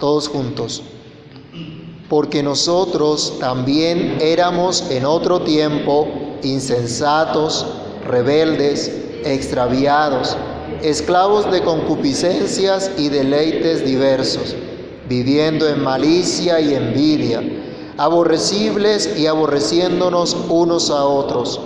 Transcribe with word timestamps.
Todos 0.00 0.28
juntos. 0.28 0.82
Porque 2.08 2.42
nosotros 2.42 3.34
también 3.38 4.18
éramos 4.20 4.90
en 4.90 5.04
otro 5.04 5.42
tiempo 5.42 6.08
insensatos, 6.42 7.66
rebeldes, 8.06 8.90
extraviados, 9.24 10.36
esclavos 10.82 11.50
de 11.50 11.62
concupiscencias 11.62 12.90
y 12.96 13.10
deleites 13.10 13.84
diversos, 13.84 14.56
viviendo 15.08 15.68
en 15.68 15.82
malicia 15.82 16.60
y 16.60 16.74
envidia, 16.74 17.42
aborrecibles 17.98 19.18
y 19.18 19.26
aborreciéndonos 19.26 20.36
unos 20.48 20.90
a 20.90 21.04
otros. 21.04 21.60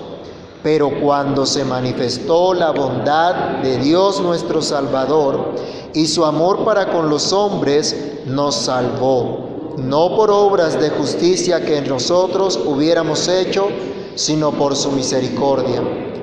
Pero 0.63 0.91
cuando 1.01 1.45
se 1.47 1.65
manifestó 1.65 2.55
la 2.55 2.71
bondad 2.71 3.63
de 3.63 3.79
Dios 3.79 4.21
nuestro 4.21 4.63
Salvador 4.63 5.55
y 5.93 6.07
su 6.07 6.25
amor 6.25 6.65
para 6.65 6.91
con 6.91 7.11
los 7.11 7.33
hombres, 7.33 8.14
nos 8.27 8.55
salvó, 8.57 9.75
no 9.77 10.17
por 10.17 10.31
obras 10.31 10.81
de 10.81 10.91
justicia 10.91 11.65
que 11.65 11.81
nosotros 11.83 12.59
hubiéramos 12.65 13.29
hecho, 13.29 13.69
sino 14.15 14.53
por 14.53 14.77
su 14.77 14.93
misericordia, 14.93 15.83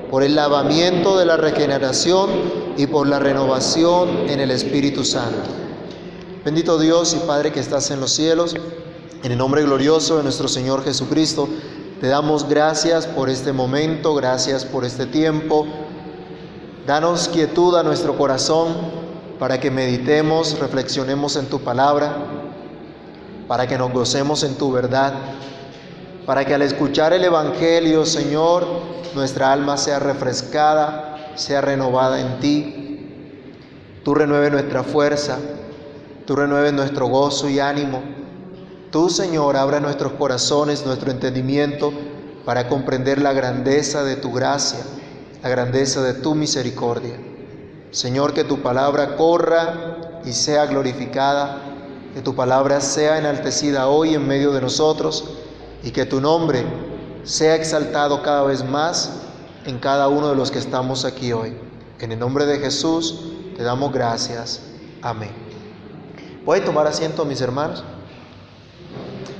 por 0.09 0.23
el 0.23 0.35
lavamiento 0.35 1.17
de 1.17 1.25
la 1.25 1.37
regeneración 1.37 2.29
y 2.77 2.87
por 2.87 3.07
la 3.07 3.19
renovación 3.19 4.29
en 4.29 4.39
el 4.39 4.51
Espíritu 4.51 5.03
Santo. 5.03 5.49
Bendito 6.43 6.79
Dios 6.79 7.13
y 7.13 7.27
Padre 7.27 7.51
que 7.51 7.59
estás 7.59 7.91
en 7.91 7.99
los 7.99 8.11
cielos, 8.11 8.55
en 9.23 9.31
el 9.31 9.37
nombre 9.37 9.61
glorioso 9.63 10.17
de 10.17 10.23
nuestro 10.23 10.47
Señor 10.47 10.83
Jesucristo, 10.83 11.47
te 11.99 12.07
damos 12.07 12.49
gracias 12.49 13.05
por 13.05 13.29
este 13.29 13.53
momento, 13.53 14.15
gracias 14.15 14.65
por 14.65 14.85
este 14.85 15.05
tiempo. 15.05 15.67
Danos 16.87 17.27
quietud 17.27 17.75
a 17.75 17.83
nuestro 17.83 18.17
corazón 18.17 19.00
para 19.41 19.59
que 19.59 19.71
meditemos, 19.71 20.59
reflexionemos 20.59 21.35
en 21.35 21.47
tu 21.47 21.59
palabra, 21.61 22.15
para 23.47 23.65
que 23.65 23.75
nos 23.77 23.91
gocemos 23.91 24.43
en 24.43 24.53
tu 24.53 24.71
verdad 24.71 25.15
para 26.25 26.45
que 26.45 26.53
al 26.53 26.61
escuchar 26.61 27.13
el 27.13 27.23
Evangelio, 27.23 28.05
Señor, 28.05 28.65
nuestra 29.15 29.51
alma 29.51 29.77
sea 29.77 29.99
refrescada, 29.99 31.33
sea 31.35 31.61
renovada 31.61 32.21
en 32.21 32.39
ti. 32.39 33.09
Tú 34.03 34.13
renueves 34.13 34.51
nuestra 34.51 34.83
fuerza, 34.83 35.39
tú 36.25 36.35
renueves 36.35 36.73
nuestro 36.73 37.07
gozo 37.07 37.49
y 37.49 37.59
ánimo. 37.59 38.01
Tú, 38.91 39.09
Señor, 39.09 39.57
abra 39.57 39.79
nuestros 39.79 40.13
corazones, 40.13 40.85
nuestro 40.85 41.11
entendimiento, 41.11 41.91
para 42.45 42.67
comprender 42.67 43.21
la 43.21 43.33
grandeza 43.33 44.03
de 44.03 44.15
tu 44.15 44.31
gracia, 44.31 44.79
la 45.41 45.49
grandeza 45.49 46.01
de 46.01 46.13
tu 46.13 46.35
misericordia. 46.35 47.30
Señor, 47.91 48.33
que 48.33 48.45
tu 48.45 48.61
palabra 48.61 49.17
corra 49.17 50.21
y 50.23 50.31
sea 50.31 50.65
glorificada, 50.65 51.61
que 52.13 52.21
tu 52.21 52.33
palabra 52.35 52.79
sea 52.79 53.17
enaltecida 53.17 53.89
hoy 53.89 54.15
en 54.15 54.25
medio 54.25 54.53
de 54.53 54.61
nosotros 54.61 55.25
y 55.83 55.91
que 55.91 56.05
tu 56.05 56.21
nombre 56.21 56.63
sea 57.23 57.55
exaltado 57.55 58.23
cada 58.23 58.43
vez 58.43 58.63
más 58.63 59.11
en 59.65 59.77
cada 59.77 60.07
uno 60.07 60.29
de 60.29 60.35
los 60.35 60.51
que 60.51 60.59
estamos 60.59 61.03
aquí 61.03 61.33
hoy. 61.33 61.53
En 61.99 62.13
el 62.13 62.19
nombre 62.19 62.45
de 62.45 62.59
Jesús 62.59 63.25
te 63.57 63.63
damos 63.63 63.91
gracias. 63.91 64.61
Amén. 65.01 65.31
¿Pueden 66.45 66.63
tomar 66.63 66.87
asiento, 66.87 67.25
mis 67.25 67.41
hermanos? 67.41 67.83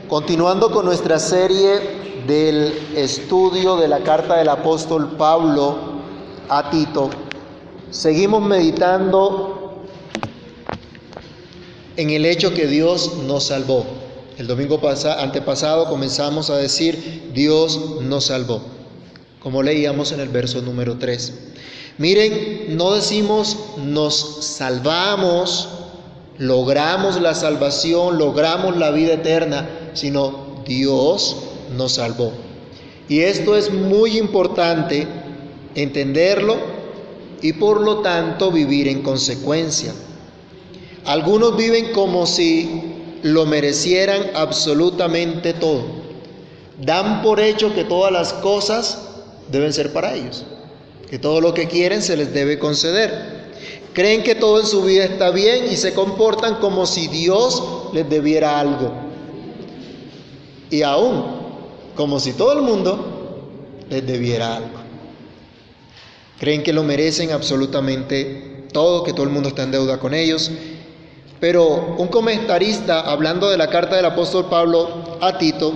Continuando 0.09 0.71
con 0.71 0.83
nuestra 0.83 1.19
serie 1.19 2.23
del 2.27 2.91
estudio 2.95 3.77
de 3.77 3.87
la 3.87 3.99
carta 4.01 4.35
del 4.35 4.49
apóstol 4.49 5.15
Pablo 5.17 5.77
a 6.49 6.69
Tito, 6.69 7.09
seguimos 7.91 8.41
meditando 8.41 9.83
en 11.97 12.09
el 12.09 12.25
hecho 12.25 12.53
que 12.53 12.65
Dios 12.65 13.17
nos 13.27 13.47
salvó. 13.47 13.85
El 14.37 14.47
domingo 14.47 14.79
antepasado 15.19 15.87
comenzamos 15.89 16.49
a 16.49 16.57
decir, 16.57 17.29
Dios 17.33 18.01
nos 18.01 18.25
salvó, 18.25 18.61
como 19.39 19.61
leíamos 19.61 20.11
en 20.13 20.21
el 20.21 20.29
verso 20.29 20.61
número 20.61 20.97
3. 20.97 21.33
Miren, 21.97 22.77
no 22.77 22.95
decimos 22.95 23.57
nos 23.85 24.45
salvamos, 24.45 25.69
logramos 26.37 27.21
la 27.21 27.35
salvación, 27.35 28.17
logramos 28.17 28.77
la 28.77 28.89
vida 28.91 29.13
eterna, 29.13 29.69
sino 29.93 30.63
Dios 30.65 31.35
nos 31.75 31.93
salvó. 31.93 32.31
Y 33.09 33.19
esto 33.19 33.57
es 33.57 33.71
muy 33.71 34.17
importante 34.17 35.05
entenderlo 35.75 36.80
y 37.41 37.53
por 37.53 37.81
lo 37.81 37.99
tanto 37.99 38.51
vivir 38.51 38.87
en 38.87 39.01
consecuencia. 39.01 39.93
Algunos 41.05 41.57
viven 41.57 41.91
como 41.93 42.25
si 42.25 42.69
lo 43.23 43.45
merecieran 43.45 44.31
absolutamente 44.35 45.53
todo. 45.53 45.83
Dan 46.79 47.21
por 47.21 47.39
hecho 47.39 47.73
que 47.73 47.83
todas 47.83 48.11
las 48.11 48.33
cosas 48.33 49.09
deben 49.51 49.73
ser 49.73 49.93
para 49.93 50.15
ellos, 50.15 50.45
que 51.09 51.19
todo 51.19 51.41
lo 51.41 51.53
que 51.53 51.67
quieren 51.67 52.01
se 52.01 52.17
les 52.17 52.33
debe 52.33 52.59
conceder. 52.59 53.41
Creen 53.93 54.23
que 54.23 54.35
todo 54.35 54.59
en 54.59 54.65
su 54.65 54.83
vida 54.83 55.03
está 55.03 55.31
bien 55.31 55.65
y 55.69 55.75
se 55.75 55.93
comportan 55.93 56.55
como 56.55 56.85
si 56.85 57.07
Dios 57.07 57.61
les 57.93 58.09
debiera 58.09 58.59
algo. 58.59 58.91
Y 60.69 60.83
aún 60.83 61.41
como 61.95 62.19
si 62.19 62.33
todo 62.33 62.53
el 62.53 62.61
mundo 62.61 63.43
les 63.89 64.05
debiera 64.07 64.55
algo. 64.55 64.80
Creen 66.41 66.61
que 66.61 66.73
lo 66.73 66.83
merecen 66.83 67.31
absolutamente 67.31 68.65
todo, 68.73 69.03
que 69.03 69.13
todo 69.13 69.23
el 69.23 69.29
mundo 69.31 69.47
está 69.47 69.63
en 69.63 69.71
deuda 69.71 69.97
con 69.97 70.13
ellos 70.13 70.51
pero 71.41 71.95
un 71.97 72.07
comentarista, 72.07 73.01
hablando 73.01 73.49
de 73.49 73.57
la 73.57 73.67
carta 73.67 73.95
del 73.95 74.05
apóstol 74.05 74.45
Pablo 74.47 75.17
a 75.21 75.39
Tito, 75.39 75.73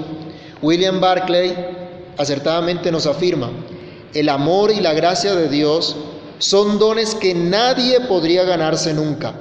William 0.61 1.01
Barclay, 1.01 1.55
acertadamente 2.17 2.91
nos 2.91 3.07
afirma, 3.07 3.49
el 4.13 4.29
amor 4.29 4.71
y 4.71 4.79
la 4.79 4.93
gracia 4.93 5.33
de 5.33 5.49
Dios 5.49 5.95
son 6.37 6.77
dones 6.77 7.15
que 7.15 7.33
nadie 7.33 7.99
podría 8.01 8.43
ganarse 8.43 8.93
nunca. 8.93 9.33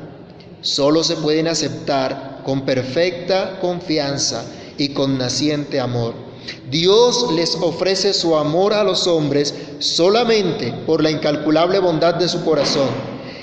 Solo 0.63 1.05
se 1.05 1.17
pueden 1.17 1.47
aceptar 1.47 2.41
con 2.43 2.63
perfecta 2.63 3.59
confianza 3.61 4.47
y 4.79 4.95
con 4.95 5.19
naciente 5.19 5.79
amor. 5.79 6.15
Dios 6.71 7.33
les 7.33 7.57
ofrece 7.57 8.13
su 8.13 8.37
amor 8.37 8.73
a 8.73 8.85
los 8.85 9.07
hombres 9.07 9.55
solamente 9.79 10.73
por 10.87 11.03
la 11.03 11.11
incalculable 11.11 11.79
bondad 11.79 12.15
de 12.15 12.29
su 12.29 12.45
corazón. 12.45 12.89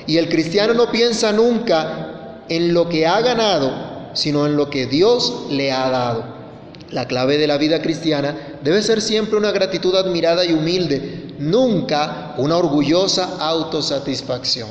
Y 0.07 0.17
el 0.17 0.29
cristiano 0.29 0.73
no 0.73 0.91
piensa 0.91 1.31
nunca 1.31 2.43
en 2.49 2.73
lo 2.73 2.89
que 2.89 3.07
ha 3.07 3.21
ganado, 3.21 3.71
sino 4.13 4.45
en 4.45 4.57
lo 4.57 4.69
que 4.69 4.85
Dios 4.85 5.45
le 5.49 5.71
ha 5.71 5.89
dado. 5.89 6.23
La 6.91 7.07
clave 7.07 7.37
de 7.37 7.47
la 7.47 7.57
vida 7.57 7.81
cristiana 7.81 8.35
debe 8.61 8.81
ser 8.81 9.01
siempre 9.01 9.37
una 9.37 9.51
gratitud 9.51 9.95
admirada 9.95 10.43
y 10.43 10.51
humilde, 10.51 11.35
nunca 11.39 12.35
una 12.37 12.57
orgullosa 12.57 13.37
autosatisfacción. 13.39 14.67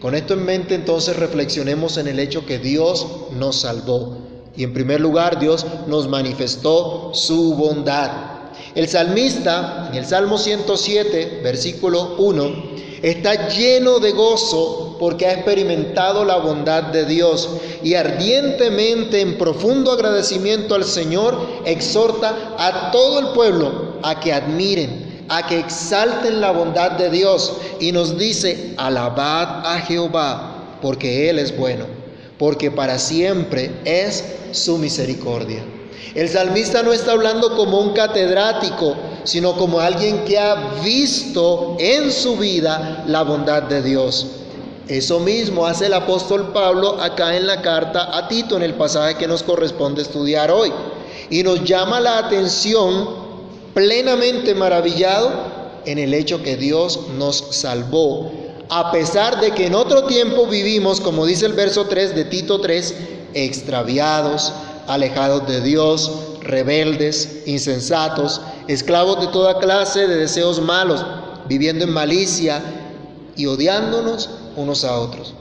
Con 0.00 0.14
esto 0.14 0.34
en 0.34 0.44
mente 0.44 0.74
entonces 0.74 1.16
reflexionemos 1.16 1.96
en 1.96 2.06
el 2.08 2.20
hecho 2.20 2.44
que 2.44 2.58
Dios 2.58 3.06
nos 3.32 3.62
salvó. 3.62 4.27
Y 4.58 4.64
en 4.64 4.72
primer 4.74 5.00
lugar 5.00 5.38
Dios 5.38 5.64
nos 5.86 6.08
manifestó 6.08 7.12
su 7.14 7.54
bondad. 7.54 8.10
El 8.74 8.88
salmista 8.88 9.86
en 9.88 9.98
el 9.98 10.04
Salmo 10.04 10.36
107, 10.36 11.42
versículo 11.44 12.16
1, 12.18 12.64
está 13.02 13.48
lleno 13.50 14.00
de 14.00 14.10
gozo 14.10 14.96
porque 14.98 15.26
ha 15.26 15.34
experimentado 15.34 16.24
la 16.24 16.38
bondad 16.38 16.82
de 16.82 17.04
Dios 17.04 17.48
y 17.84 17.94
ardientemente 17.94 19.20
en 19.20 19.38
profundo 19.38 19.92
agradecimiento 19.92 20.74
al 20.74 20.84
Señor 20.84 21.38
exhorta 21.64 22.56
a 22.58 22.90
todo 22.90 23.20
el 23.20 23.28
pueblo 23.28 23.98
a 24.02 24.18
que 24.18 24.32
admiren, 24.32 25.24
a 25.28 25.46
que 25.46 25.60
exalten 25.60 26.40
la 26.40 26.50
bondad 26.50 26.92
de 26.92 27.10
Dios 27.10 27.58
y 27.78 27.92
nos 27.92 28.18
dice, 28.18 28.74
alabad 28.76 29.64
a 29.64 29.78
Jehová 29.82 30.78
porque 30.82 31.30
Él 31.30 31.38
es 31.38 31.56
bueno, 31.56 31.97
porque 32.38 32.70
para 32.70 32.98
siempre 32.98 33.70
es 33.84 34.24
su 34.52 34.78
misericordia. 34.78 35.64
El 36.14 36.28
salmista 36.28 36.82
no 36.82 36.92
está 36.92 37.12
hablando 37.12 37.56
como 37.56 37.80
un 37.80 37.92
catedrático, 37.92 38.96
sino 39.24 39.56
como 39.56 39.80
alguien 39.80 40.24
que 40.24 40.38
ha 40.38 40.80
visto 40.82 41.76
en 41.78 42.10
su 42.10 42.36
vida 42.36 43.04
la 43.06 43.22
bondad 43.22 43.64
de 43.64 43.82
Dios. 43.82 44.26
Eso 44.88 45.20
mismo 45.20 45.66
hace 45.66 45.86
el 45.86 45.92
apóstol 45.92 46.50
Pablo 46.54 47.00
acá 47.00 47.36
en 47.36 47.46
la 47.46 47.60
carta 47.60 48.16
a 48.16 48.26
Tito, 48.26 48.56
en 48.56 48.62
el 48.62 48.74
pasaje 48.74 49.16
que 49.16 49.28
nos 49.28 49.42
corresponde 49.42 50.00
estudiar 50.00 50.50
hoy. 50.50 50.72
Y 51.28 51.42
nos 51.42 51.62
llama 51.64 52.00
la 52.00 52.18
atención, 52.18 53.06
plenamente 53.74 54.54
maravillado, 54.54 55.30
en 55.84 55.98
el 55.98 56.14
hecho 56.14 56.42
que 56.42 56.56
Dios 56.56 57.00
nos 57.18 57.36
salvó. 57.50 58.32
A 58.70 58.92
pesar 58.92 59.40
de 59.40 59.52
que 59.52 59.66
en 59.66 59.74
otro 59.74 60.04
tiempo 60.04 60.46
vivimos, 60.46 61.00
como 61.00 61.24
dice 61.24 61.46
el 61.46 61.54
verso 61.54 61.86
3 61.86 62.14
de 62.14 62.24
Tito 62.26 62.60
3, 62.60 62.94
extraviados, 63.32 64.52
alejados 64.86 65.46
de 65.46 65.62
Dios, 65.62 66.10
rebeldes, 66.42 67.42
insensatos, 67.46 68.42
esclavos 68.66 69.20
de 69.20 69.28
toda 69.28 69.58
clase 69.58 70.06
de 70.06 70.16
deseos 70.16 70.60
malos, 70.60 71.04
viviendo 71.48 71.84
en 71.84 71.92
malicia 71.92 72.60
y 73.36 73.46
odiándonos 73.46 74.28
unos 74.56 74.84
a 74.84 74.98
otros. 74.98 75.32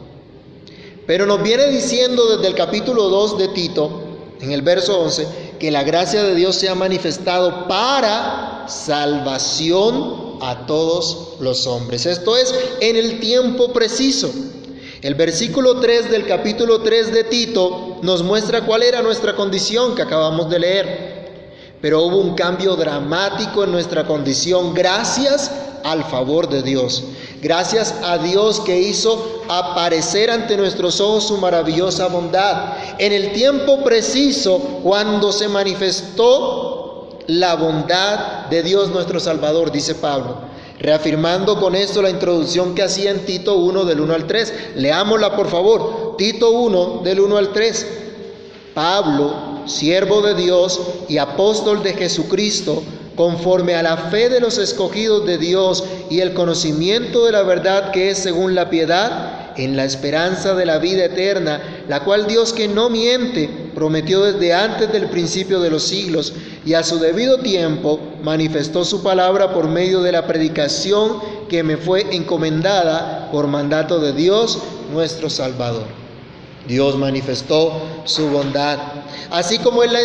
Pero 1.05 1.25
nos 1.25 1.43
viene 1.43 1.67
diciendo 1.67 2.37
desde 2.37 2.47
el 2.47 2.55
capítulo 2.55 3.09
2 3.09 3.37
de 3.39 3.47
Tito, 3.49 4.03
en 4.39 4.51
el 4.51 4.61
verso 4.61 4.99
11, 5.01 5.27
que 5.59 5.71
la 5.71 5.83
gracia 5.83 6.23
de 6.23 6.35
Dios 6.35 6.55
se 6.55 6.69
ha 6.69 6.75
manifestado 6.75 7.67
para 7.67 8.65
salvación 8.67 10.26
a 10.41 10.65
todos 10.65 11.35
los 11.39 11.67
hombres. 11.67 12.05
Esto 12.05 12.35
es 12.37 12.53
en 12.81 12.95
el 12.95 13.19
tiempo 13.19 13.73
preciso. 13.73 14.31
El 15.01 15.15
versículo 15.15 15.79
3 15.79 16.09
del 16.09 16.25
capítulo 16.25 16.81
3 16.81 17.13
de 17.13 17.23
Tito 17.23 17.97
nos 18.01 18.23
muestra 18.23 18.65
cuál 18.65 18.83
era 18.83 19.01
nuestra 19.01 19.35
condición 19.35 19.95
que 19.95 20.01
acabamos 20.01 20.49
de 20.49 20.59
leer. 20.59 21.17
Pero 21.81 22.03
hubo 22.03 22.17
un 22.17 22.33
cambio 22.33 22.75
dramático 22.75 23.63
en 23.63 23.71
nuestra 23.71 24.07
condición 24.07 24.73
gracias 24.73 25.51
al 25.83 26.03
favor 26.03 26.49
de 26.49 26.63
Dios. 26.63 27.03
Gracias 27.41 27.93
a 28.03 28.17
Dios 28.17 28.59
que 28.61 28.79
hizo 28.79 29.43
aparecer 29.47 30.31
ante 30.31 30.57
nuestros 30.57 30.99
ojos 30.99 31.27
su 31.27 31.37
maravillosa 31.37 32.07
bondad. 32.07 32.73
En 32.97 33.13
el 33.13 33.31
tiempo 33.33 33.83
preciso, 33.83 34.57
cuando 34.83 35.31
se 35.31 35.47
manifestó 35.47 36.66
la 37.27 37.55
bondad 37.55 38.47
de 38.49 38.63
Dios 38.63 38.89
nuestro 38.89 39.19
Salvador, 39.19 39.71
dice 39.71 39.95
Pablo. 39.95 40.37
Reafirmando 40.79 41.59
con 41.59 41.75
esto 41.75 42.01
la 42.01 42.09
introducción 42.09 42.75
que 42.75 42.83
hacía 42.83 43.11
en 43.11 43.25
Tito 43.25 43.55
1 43.57 43.85
del 43.85 43.99
1 43.99 44.13
al 44.13 44.27
3. 44.27 44.53
Leámosla 44.75 45.35
por 45.35 45.49
favor. 45.49 46.15
Tito 46.17 46.51
1 46.51 47.01
del 47.03 47.19
1 47.19 47.37
al 47.37 47.51
3. 47.51 47.87
Pablo, 48.73 49.63
siervo 49.65 50.21
de 50.21 50.35
Dios 50.35 50.79
y 51.09 51.17
apóstol 51.17 51.81
de 51.81 51.93
Jesucristo, 51.93 52.83
conforme 53.15 53.73
a 53.73 53.81
la 53.81 53.97
fe 53.97 54.29
de 54.29 54.39
los 54.39 54.59
escogidos 54.59 55.25
de 55.25 55.39
Dios 55.39 55.83
y 56.11 56.19
el 56.19 56.35
conocimiento 56.35 57.25
de 57.25 57.31
la 57.31 57.41
verdad 57.41 57.91
que 57.91 58.11
es 58.11 58.19
según 58.19 58.53
la 58.53 58.69
piedad, 58.69 59.53
en 59.57 59.75
la 59.75 59.85
esperanza 59.85 60.53
de 60.53 60.67
la 60.67 60.77
vida 60.77 61.05
eterna, 61.05 61.83
la 61.87 62.03
cual 62.03 62.27
Dios 62.27 62.53
que 62.53 62.67
no 62.67 62.91
miente 62.91 63.66
prometió 63.77 64.23
desde 64.23 64.55
antes 64.55 64.91
del 64.91 65.07
principio 65.07 65.59
de 65.59 65.69
los 65.69 65.83
siglos 65.83 66.33
y 66.65 66.73
a 66.73 66.81
su 66.81 66.97
debido 66.97 67.37
tiempo 67.37 67.99
manifestó 68.23 68.83
su 68.83 69.03
palabra 69.03 69.53
por 69.53 69.67
medio 69.67 70.01
de 70.01 70.11
la 70.11 70.25
predicación 70.25 71.19
que 71.47 71.61
me 71.61 71.77
fue 71.77 72.07
encomendada 72.09 73.29
por 73.31 73.45
mandato 73.45 73.99
de 73.99 74.13
Dios 74.13 74.57
nuestro 74.91 75.29
Salvador. 75.29 75.85
Dios 76.67 76.97
manifestó 76.97 77.71
su 78.05 78.27
bondad. 78.29 78.79
Así 79.29 79.59
como 79.59 79.83
es 79.83 79.91
la 79.91 79.99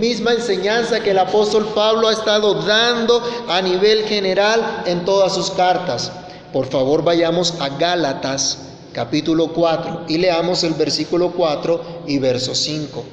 misma 0.00 0.32
enseñanza 0.32 1.00
que 1.00 1.10
el 1.10 1.18
apóstol 1.18 1.68
Pablo 1.74 2.08
ha 2.08 2.12
estado 2.14 2.62
dando 2.62 3.22
a 3.46 3.60
nivel 3.60 4.04
general 4.04 4.84
en 4.86 5.04
todas 5.04 5.34
sus 5.34 5.50
cartas. 5.50 6.10
Por 6.50 6.64
favor, 6.64 7.04
vayamos 7.04 7.60
a 7.60 7.68
Gálatas 7.68 8.70
capítulo 8.92 9.48
4 9.48 10.04
y 10.08 10.18
leamos 10.18 10.64
el 10.64 10.74
versículo 10.74 11.32
4 11.32 11.91
y 12.06 12.18
verso 12.18 12.54
5. 12.54 13.04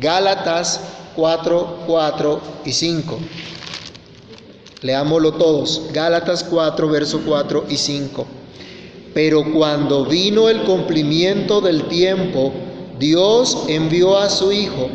Gálatas 0.00 0.80
4, 1.16 1.84
4 1.86 2.40
y 2.64 2.72
5. 2.72 3.18
Leámoslo 4.82 5.32
todos. 5.34 5.82
Gálatas 5.92 6.44
4, 6.44 6.88
verso 6.88 7.22
4 7.24 7.64
y 7.68 7.76
5. 7.76 8.26
Pero 9.14 9.44
cuando 9.52 10.04
vino 10.04 10.48
el 10.48 10.62
cumplimiento 10.62 11.60
del 11.60 11.84
tiempo, 11.84 12.52
Dios 12.98 13.64
envió 13.68 14.18
a 14.18 14.28
su 14.28 14.52
Hijo, 14.52 14.88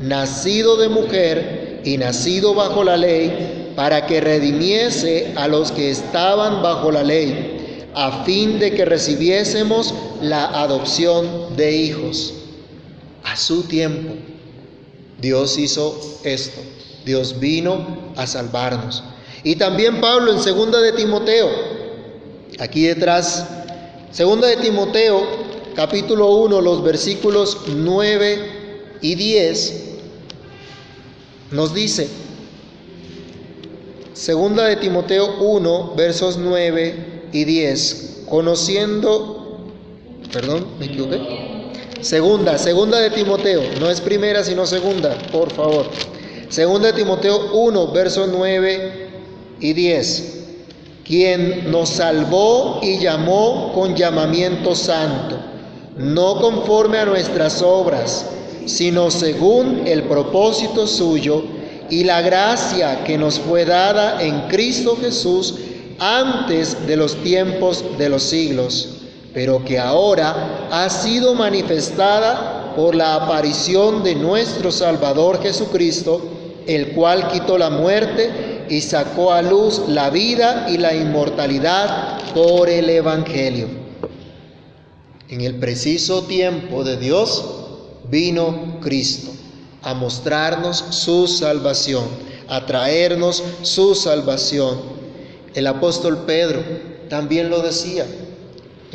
nacido 0.00 0.76
de 0.76 0.88
mujer 0.88 1.82
y 1.84 1.98
nacido 1.98 2.54
bajo 2.54 2.84
la 2.84 2.96
ley, 2.96 3.72
para 3.74 4.06
que 4.06 4.20
redimiese 4.20 5.32
a 5.36 5.48
los 5.48 5.72
que 5.72 5.90
estaban 5.90 6.62
bajo 6.62 6.92
la 6.92 7.02
ley, 7.02 7.86
a 7.94 8.24
fin 8.24 8.58
de 8.58 8.72
que 8.72 8.84
recibiésemos 8.84 9.92
la 10.22 10.46
adopción 10.46 11.56
de 11.56 11.76
hijos. 11.76 12.34
A 13.24 13.36
su 13.36 13.64
tiempo, 13.64 14.14
Dios 15.20 15.58
hizo 15.58 16.20
esto. 16.24 16.60
Dios 17.04 17.38
vino 17.40 18.12
a 18.16 18.26
salvarnos. 18.26 19.02
Y 19.42 19.56
también 19.56 20.00
Pablo 20.00 20.32
en 20.32 20.40
segunda 20.40 20.80
de 20.80 20.92
Timoteo, 20.92 21.50
aquí 22.58 22.84
detrás 22.84 23.46
Segunda 24.14 24.46
de 24.46 24.58
Timoteo, 24.58 25.26
capítulo 25.74 26.36
1, 26.36 26.60
los 26.60 26.84
versículos 26.84 27.62
9 27.66 28.38
y 29.02 29.16
10, 29.16 29.82
nos 31.50 31.74
dice, 31.74 32.08
Segunda 34.12 34.66
de 34.68 34.76
Timoteo 34.76 35.40
1, 35.40 35.94
versos 35.96 36.38
9 36.38 37.28
y 37.32 37.44
10, 37.44 38.22
conociendo, 38.28 39.72
perdón, 40.32 40.68
me 40.78 40.86
equivoqué. 40.86 41.53
Segunda, 42.04 42.58
segunda 42.58 43.00
de 43.00 43.10
Timoteo, 43.10 43.62
no 43.80 43.90
es 43.90 44.00
primera 44.00 44.44
sino 44.44 44.66
segunda, 44.66 45.16
por 45.32 45.50
favor. 45.50 45.86
Segunda 46.50 46.88
de 46.88 46.92
Timoteo 46.92 47.52
1, 47.54 47.92
versos 47.92 48.28
9 48.30 49.08
y 49.60 49.72
10 49.72 50.34
quien 51.04 51.70
nos 51.70 51.90
salvó 51.90 52.80
y 52.82 52.98
llamó 52.98 53.72
con 53.74 53.94
llamamiento 53.94 54.74
santo, 54.74 55.38
no 55.96 56.40
conforme 56.40 56.98
a 56.98 57.04
nuestras 57.04 57.60
obras, 57.62 58.26
sino 58.66 59.10
según 59.10 59.82
el 59.86 60.04
propósito 60.04 60.86
suyo 60.86 61.44
y 61.90 62.04
la 62.04 62.22
gracia 62.22 63.04
que 63.04 63.18
nos 63.18 63.38
fue 63.38 63.66
dada 63.66 64.22
en 64.22 64.48
Cristo 64.48 64.96
Jesús 64.98 65.56
antes 65.98 66.86
de 66.86 66.96
los 66.96 67.16
tiempos 67.22 67.84
de 67.98 68.08
los 68.08 68.22
siglos, 68.22 68.93
pero 69.34 69.64
que 69.64 69.80
ahora 69.80 70.68
ha 70.70 70.88
sido 70.88 71.34
manifestada 71.34 72.72
por 72.76 72.94
la 72.94 73.16
aparición 73.16 74.04
de 74.04 74.14
nuestro 74.14 74.70
Salvador 74.70 75.42
Jesucristo, 75.42 76.22
el 76.66 76.92
cual 76.92 77.28
quitó 77.28 77.58
la 77.58 77.68
muerte 77.68 78.64
y 78.70 78.80
sacó 78.80 79.32
a 79.32 79.42
luz 79.42 79.82
la 79.88 80.08
vida 80.10 80.66
y 80.70 80.78
la 80.78 80.94
inmortalidad 80.94 82.20
por 82.32 82.68
el 82.68 82.88
Evangelio. 82.88 83.66
En 85.28 85.40
el 85.40 85.56
preciso 85.56 86.22
tiempo 86.22 86.84
de 86.84 86.96
Dios 86.96 87.44
vino 88.08 88.78
Cristo 88.80 89.32
a 89.82 89.94
mostrarnos 89.94 90.84
su 90.90 91.26
salvación, 91.26 92.04
a 92.48 92.64
traernos 92.66 93.42
su 93.62 93.96
salvación. 93.96 94.80
El 95.54 95.66
apóstol 95.66 96.18
Pedro 96.24 96.62
también 97.08 97.50
lo 97.50 97.60
decía 97.60 98.06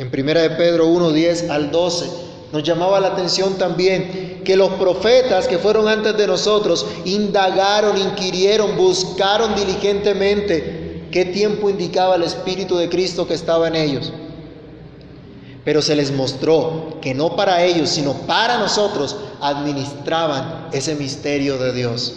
en 0.00 0.08
1 0.08 0.40
de 0.40 0.50
Pedro 0.50 0.86
1, 0.86 1.12
10 1.12 1.50
al 1.50 1.70
12 1.70 2.06
nos 2.52 2.62
llamaba 2.62 3.00
la 3.00 3.08
atención 3.08 3.58
también 3.58 4.40
que 4.44 4.56
los 4.56 4.70
profetas 4.70 5.46
que 5.46 5.58
fueron 5.58 5.88
antes 5.88 6.16
de 6.16 6.26
nosotros 6.26 6.86
indagaron, 7.04 7.98
inquirieron, 7.98 8.78
buscaron 8.78 9.54
diligentemente 9.54 11.04
qué 11.12 11.26
tiempo 11.26 11.68
indicaba 11.68 12.16
el 12.16 12.22
Espíritu 12.22 12.78
de 12.78 12.88
Cristo 12.88 13.28
que 13.28 13.34
estaba 13.34 13.68
en 13.68 13.76
ellos. 13.76 14.10
Pero 15.66 15.82
se 15.82 15.94
les 15.94 16.10
mostró 16.10 16.98
que 17.02 17.12
no 17.12 17.36
para 17.36 17.62
ellos, 17.62 17.90
sino 17.90 18.14
para 18.26 18.56
nosotros 18.56 19.16
administraban 19.42 20.68
ese 20.72 20.94
misterio 20.94 21.58
de 21.58 21.74
Dios. 21.74 22.14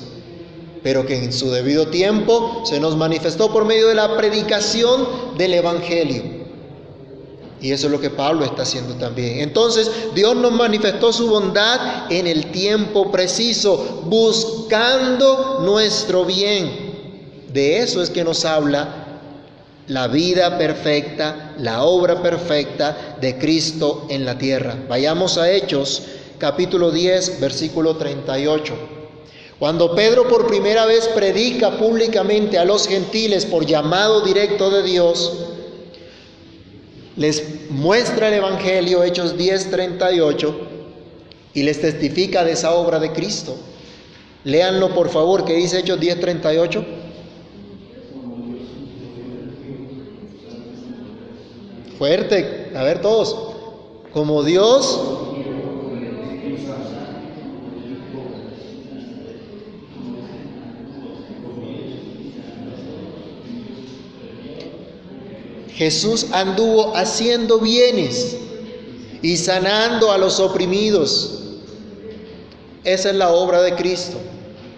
Pero 0.83 1.05
que 1.05 1.21
en 1.21 1.33
su 1.33 1.51
debido 1.51 1.87
tiempo 1.89 2.63
se 2.65 2.79
nos 2.79 2.95
manifestó 2.95 3.51
por 3.51 3.65
medio 3.65 3.89
de 3.89 3.95
la 3.95 4.15
predicación 4.15 5.37
del 5.37 5.55
Evangelio. 5.55 6.32
Y 7.63 7.71
eso 7.71 7.87
es 7.87 7.93
lo 7.93 8.01
que 8.01 8.09
Pablo 8.09 8.43
está 8.43 8.63
haciendo 8.63 8.95
también. 8.95 9.39
Entonces 9.39 9.89
Dios 10.13 10.35
nos 10.35 10.51
manifestó 10.51 11.13
su 11.13 11.29
bondad 11.29 12.11
en 12.11 12.27
el 12.27 12.51
tiempo 12.51 13.09
preciso, 13.09 14.03
buscando 14.03 15.61
nuestro 15.61 16.25
bien. 16.25 17.47
De 17.53 17.77
eso 17.77 18.03
es 18.03 18.09
que 18.09 18.25
nos 18.25 18.43
habla 18.43 19.21
la 19.87 20.09
vida 20.09 20.57
perfecta, 20.57 21.53
la 21.57 21.83
obra 21.83 22.21
perfecta 22.21 23.15
de 23.21 23.37
Cristo 23.37 24.07
en 24.09 24.25
la 24.25 24.37
tierra. 24.37 24.75
Vayamos 24.89 25.37
a 25.37 25.49
Hechos 25.49 26.03
capítulo 26.37 26.91
10, 26.91 27.39
versículo 27.39 27.95
38. 27.95 28.73
Cuando 29.57 29.95
Pedro 29.95 30.27
por 30.27 30.47
primera 30.47 30.85
vez 30.85 31.07
predica 31.15 31.77
públicamente 31.77 32.57
a 32.57 32.65
los 32.65 32.89
gentiles 32.89 33.45
por 33.45 33.65
llamado 33.65 34.19
directo 34.19 34.69
de 34.69 34.83
Dios, 34.83 35.52
les 37.15 37.69
muestra 37.69 38.27
el 38.29 38.35
Evangelio, 38.35 39.03
Hechos 39.03 39.37
10:38, 39.37 40.53
y 41.53 41.63
les 41.63 41.81
testifica 41.81 42.43
de 42.43 42.53
esa 42.53 42.73
obra 42.73 42.99
de 42.99 43.11
Cristo. 43.11 43.55
Léanlo 44.43 44.93
por 44.93 45.09
favor, 45.09 45.45
que 45.45 45.53
dice 45.53 45.79
Hechos 45.79 45.99
10:38. 45.99 46.83
Fuerte, 51.97 52.71
a 52.75 52.83
ver 52.83 53.01
todos. 53.01 53.51
Como 54.11 54.43
Dios 54.43 55.22
Jesús 65.75 66.27
anduvo 66.31 66.95
haciendo 66.95 67.59
bienes 67.59 68.37
y 69.21 69.37
sanando 69.37 70.11
a 70.11 70.17
los 70.17 70.39
oprimidos. 70.39 71.39
Esa 72.83 73.09
es 73.09 73.15
la 73.15 73.29
obra 73.31 73.61
de 73.61 73.75
Cristo. 73.75 74.17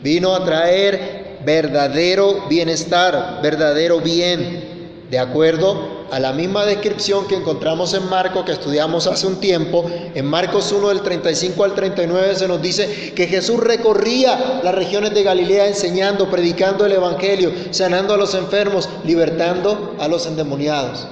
Vino 0.03 0.35
a 0.35 0.45
traer 0.45 1.39
verdadero 1.45 2.47
bienestar, 2.47 3.39
verdadero 3.41 3.99
bien, 3.99 5.05
de 5.09 5.19
acuerdo 5.19 5.94
a 6.11 6.19
la 6.19 6.33
misma 6.33 6.65
descripción 6.65 7.27
que 7.27 7.35
encontramos 7.35 7.93
en 7.93 8.07
Marcos, 8.09 8.45
que 8.45 8.51
estudiamos 8.51 9.07
hace 9.07 9.27
un 9.27 9.39
tiempo. 9.39 9.85
En 10.13 10.25
Marcos 10.25 10.71
1 10.71 10.89
del 10.89 11.01
35 11.01 11.63
al 11.63 11.75
39 11.75 12.35
se 12.35 12.47
nos 12.47 12.61
dice 12.61 13.13
que 13.15 13.27
Jesús 13.27 13.59
recorría 13.59 14.61
las 14.63 14.75
regiones 14.75 15.13
de 15.13 15.23
Galilea 15.23 15.67
enseñando, 15.67 16.29
predicando 16.29 16.85
el 16.85 16.93
Evangelio, 16.93 17.51
sanando 17.71 18.13
a 18.13 18.17
los 18.17 18.33
enfermos, 18.33 18.87
libertando 19.03 19.95
a 19.99 20.07
los 20.07 20.25
endemoniados. 20.25 21.07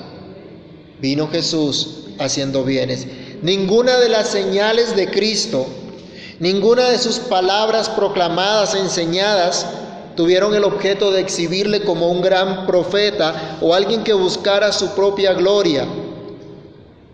Vino 0.99 1.27
Jesús 1.27 2.05
haciendo 2.19 2.63
bienes. 2.63 3.07
Ninguna 3.41 3.97
de 3.97 4.09
las 4.09 4.29
señales 4.29 4.95
de 4.95 5.09
Cristo, 5.09 5.65
ninguna 6.39 6.89
de 6.89 6.99
sus 6.99 7.19
palabras 7.19 7.89
proclamadas, 7.89 8.75
enseñadas, 8.75 9.65
tuvieron 10.15 10.53
el 10.55 10.63
objeto 10.63 11.11
de 11.11 11.21
exhibirle 11.21 11.83
como 11.83 12.09
un 12.09 12.21
gran 12.21 12.65
profeta 12.65 13.57
o 13.61 13.73
alguien 13.73 14.03
que 14.03 14.13
buscara 14.13 14.71
su 14.71 14.89
propia 14.95 15.33
gloria. 15.33 15.87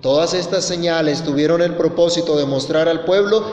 Todas 0.02 0.34
estas 0.34 0.66
señales 0.66 1.24
tuvieron 1.24 1.62
el 1.62 1.76
propósito 1.76 2.38
de 2.38 2.46
mostrar 2.46 2.88
al 2.88 3.04
pueblo 3.04 3.44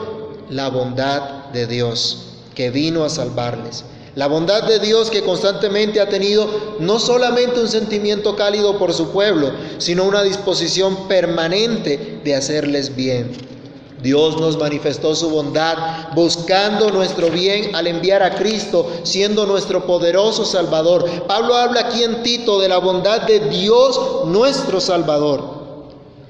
la 0.49 0.69
bondad 0.69 1.45
de 1.51 1.67
Dios 1.67 2.27
que 2.55 2.69
vino 2.69 3.03
a 3.03 3.09
salvarles. 3.09 3.83
La 4.15 4.27
bondad 4.27 4.63
de 4.63 4.79
Dios 4.79 5.11
que 5.11 5.21
constantemente 5.21 6.01
ha 6.01 6.09
tenido 6.09 6.47
no 6.79 6.97
solamente 6.97 7.59
un 7.59 7.67
sentimiento 7.67 8.35
cálido 8.35 8.79
por 8.79 8.91
su 8.93 9.11
pueblo, 9.11 9.51
sino 9.77 10.05
una 10.05 10.23
disposición 10.23 11.07
permanente 11.07 12.19
de 12.23 12.33
hacerles 12.33 12.95
bien. 12.95 13.56
Dios 14.01 14.39
nos 14.39 14.57
manifestó 14.57 15.15
su 15.15 15.29
bondad 15.29 16.13
buscando 16.13 16.91
nuestro 16.91 17.29
bien 17.29 17.75
al 17.75 17.87
enviar 17.87 18.21
a 18.21 18.35
Cristo, 18.35 18.87
siendo 19.03 19.45
nuestro 19.45 19.85
poderoso 19.87 20.45
Salvador. 20.45 21.23
Pablo 21.27 21.55
habla 21.55 21.81
aquí 21.81 22.03
en 22.03 22.21
Tito 22.21 22.59
de 22.59 22.69
la 22.69 22.77
bondad 22.77 23.21
de 23.21 23.39
Dios 23.39 23.99
nuestro 24.25 24.79
Salvador, 24.79 25.41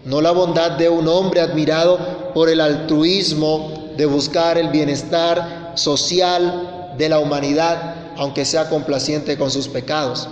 no 0.05 0.21
la 0.21 0.31
bondad 0.31 0.71
de 0.71 0.87
un 0.87 1.07
hombre 1.09 1.41
admirado 1.41 1.99
por 2.33 2.47
el 2.49 2.61
altruismo 2.61 3.91
de 3.97 4.05
buscar 4.05 4.57
el 4.57 4.69
bienestar 4.69 5.73
social 5.75 6.93
de 6.97 7.09
la 7.09 7.19
humanidad, 7.19 7.95
aunque 8.15 8.45
sea 8.45 8.69
complaciente 8.69 9.37
con 9.37 9.51
sus 9.51 9.67
pecados. 9.67 10.29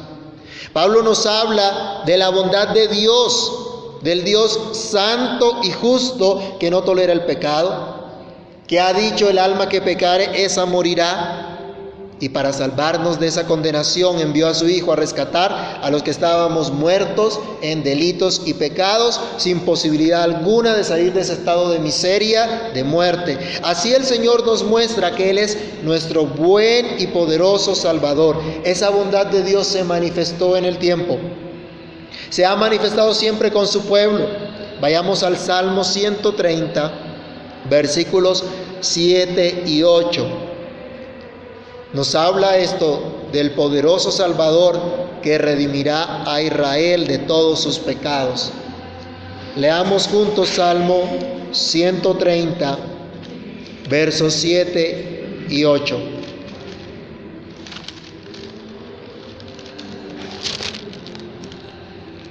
Pablo 0.71 1.03
nos 1.03 1.25
habla 1.25 2.03
de 2.05 2.17
la 2.17 2.29
bondad 2.29 2.69
de 2.69 2.87
Dios 2.87 3.74
del 4.05 4.23
Dios 4.23 4.59
santo 4.73 5.61
y 5.63 5.71
justo 5.71 6.57
que 6.59 6.69
no 6.69 6.83
tolera 6.83 7.11
el 7.11 7.25
pecado, 7.25 8.05
que 8.67 8.79
ha 8.79 8.93
dicho 8.93 9.27
el 9.27 9.39
alma 9.39 9.67
que 9.67 9.81
pecare, 9.81 10.45
esa 10.45 10.67
morirá. 10.67 11.51
Y 12.19 12.29
para 12.29 12.53
salvarnos 12.53 13.19
de 13.19 13.27
esa 13.27 13.45
condenación 13.45 14.19
envió 14.19 14.47
a 14.47 14.53
su 14.53 14.69
Hijo 14.69 14.93
a 14.93 14.95
rescatar 14.95 15.79
a 15.81 15.89
los 15.89 16.03
que 16.03 16.11
estábamos 16.11 16.71
muertos 16.71 17.39
en 17.61 17.83
delitos 17.83 18.43
y 18.45 18.53
pecados, 18.53 19.19
sin 19.37 19.61
posibilidad 19.61 20.21
alguna 20.21 20.75
de 20.75 20.83
salir 20.83 21.11
de 21.11 21.21
ese 21.21 21.33
estado 21.33 21.71
de 21.71 21.79
miseria, 21.79 22.69
de 22.75 22.83
muerte. 22.83 23.39
Así 23.63 23.91
el 23.91 24.05
Señor 24.05 24.45
nos 24.45 24.63
muestra 24.63 25.15
que 25.15 25.31
Él 25.31 25.39
es 25.39 25.57
nuestro 25.83 26.27
buen 26.27 26.99
y 26.99 27.07
poderoso 27.07 27.73
Salvador. 27.73 28.39
Esa 28.63 28.91
bondad 28.91 29.25
de 29.25 29.41
Dios 29.41 29.65
se 29.65 29.83
manifestó 29.83 30.55
en 30.55 30.65
el 30.65 30.77
tiempo. 30.77 31.17
Se 32.35 32.45
ha 32.45 32.53
manifestado 32.57 33.13
siempre 33.13 33.49
con 33.49 33.65
su 33.65 33.85
pueblo. 33.85 34.27
Vayamos 34.81 35.23
al 35.23 35.37
Salmo 35.37 35.85
130, 35.85 36.91
versículos 37.69 38.43
7 38.81 39.63
y 39.65 39.83
8. 39.83 40.27
Nos 41.93 42.13
habla 42.13 42.57
esto 42.57 43.29
del 43.31 43.51
poderoso 43.51 44.11
Salvador 44.11 44.77
que 45.23 45.37
redimirá 45.37 46.29
a 46.29 46.41
Israel 46.41 47.07
de 47.07 47.19
todos 47.19 47.61
sus 47.61 47.79
pecados. 47.79 48.51
Leamos 49.55 50.05
juntos 50.09 50.49
Salmo 50.49 51.03
130, 51.53 52.77
versos 53.87 54.33
7 54.33 55.45
y 55.47 55.63
8. 55.63 56.14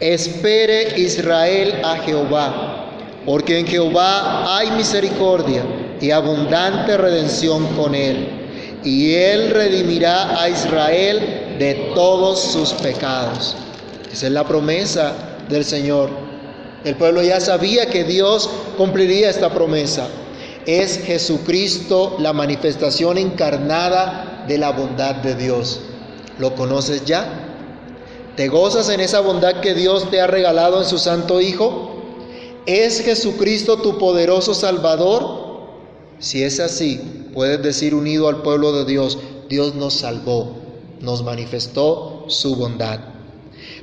Espere 0.05 1.01
Israel 1.01 1.81
a 1.83 1.97
Jehová, 1.97 2.91
porque 3.25 3.59
en 3.59 3.67
Jehová 3.67 4.59
hay 4.59 4.71
misericordia 4.73 5.65
y 5.99 6.11
abundante 6.11 6.99
redención 6.99 7.67
con 7.69 7.95
él, 7.95 8.29
y 8.85 9.15
él 9.15 9.49
redimirá 9.49 10.43
a 10.43 10.51
Israel 10.51 11.57
de 11.59 11.93
todos 11.95 12.39
sus 12.39 12.75
pecados. 12.75 13.57
Esa 14.13 14.27
es 14.27 14.33
la 14.33 14.47
promesa 14.47 15.15
del 15.49 15.65
Señor. 15.65 16.11
El 16.85 16.97
pueblo 16.97 17.23
ya 17.23 17.41
sabía 17.41 17.87
que 17.87 18.05
Dios 18.05 18.51
cumpliría 18.77 19.31
esta 19.31 19.55
promesa. 19.55 20.07
Es 20.67 21.03
Jesucristo 21.03 22.19
la 22.19 22.35
manifestación 22.35 23.17
encarnada 23.17 24.45
de 24.47 24.59
la 24.59 24.71
bondad 24.73 25.15
de 25.15 25.35
Dios. 25.35 25.81
¿Lo 26.39 26.55
conoces 26.55 27.07
ya? 27.07 27.44
¿Te 28.37 28.49
gozas 28.49 28.89
en 28.89 29.01
esa 29.01 29.21
bondad 29.21 29.61
que 29.61 29.75
Dios 29.75 30.11
te 30.11 30.21
ha 30.21 30.27
regalado 30.27 30.83
en 30.83 30.89
su 30.89 30.99
Santo 30.99 31.41
Hijo? 31.41 31.91
¿Es 32.67 33.01
Jesucristo 33.01 33.77
tu 33.77 33.97
poderoso 33.99 34.55
Salvador? 34.55 35.45
Si 36.19 36.43
es 36.43 36.59
así, 36.59 37.31
puedes 37.33 37.63
decir 37.63 37.95
unido 37.95 38.29
al 38.29 38.43
pueblo 38.43 38.73
de 38.73 38.85
Dios, 38.87 39.19
Dios 39.49 39.77
nos 39.77 39.95
salvó, 39.95 40.57
nos 41.01 41.23
manifestó 41.23 42.25
su 42.27 42.57
bondad. 42.57 42.99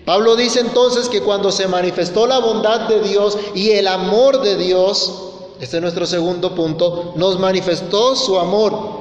Pablo 0.05 0.35
dice 0.35 0.59
entonces 0.59 1.07
que 1.07 1.21
cuando 1.21 1.51
se 1.51 1.67
manifestó 1.67 2.27
la 2.27 2.39
bondad 2.39 2.89
de 2.89 3.01
Dios 3.01 3.37
y 3.55 3.69
el 3.69 3.87
amor 3.87 4.41
de 4.41 4.57
Dios, 4.57 5.13
este 5.61 5.77
es 5.77 5.81
nuestro 5.81 6.05
segundo 6.05 6.55
punto, 6.55 7.13
nos 7.15 7.39
manifestó 7.39 8.17
su 8.17 8.37
amor. 8.37 9.00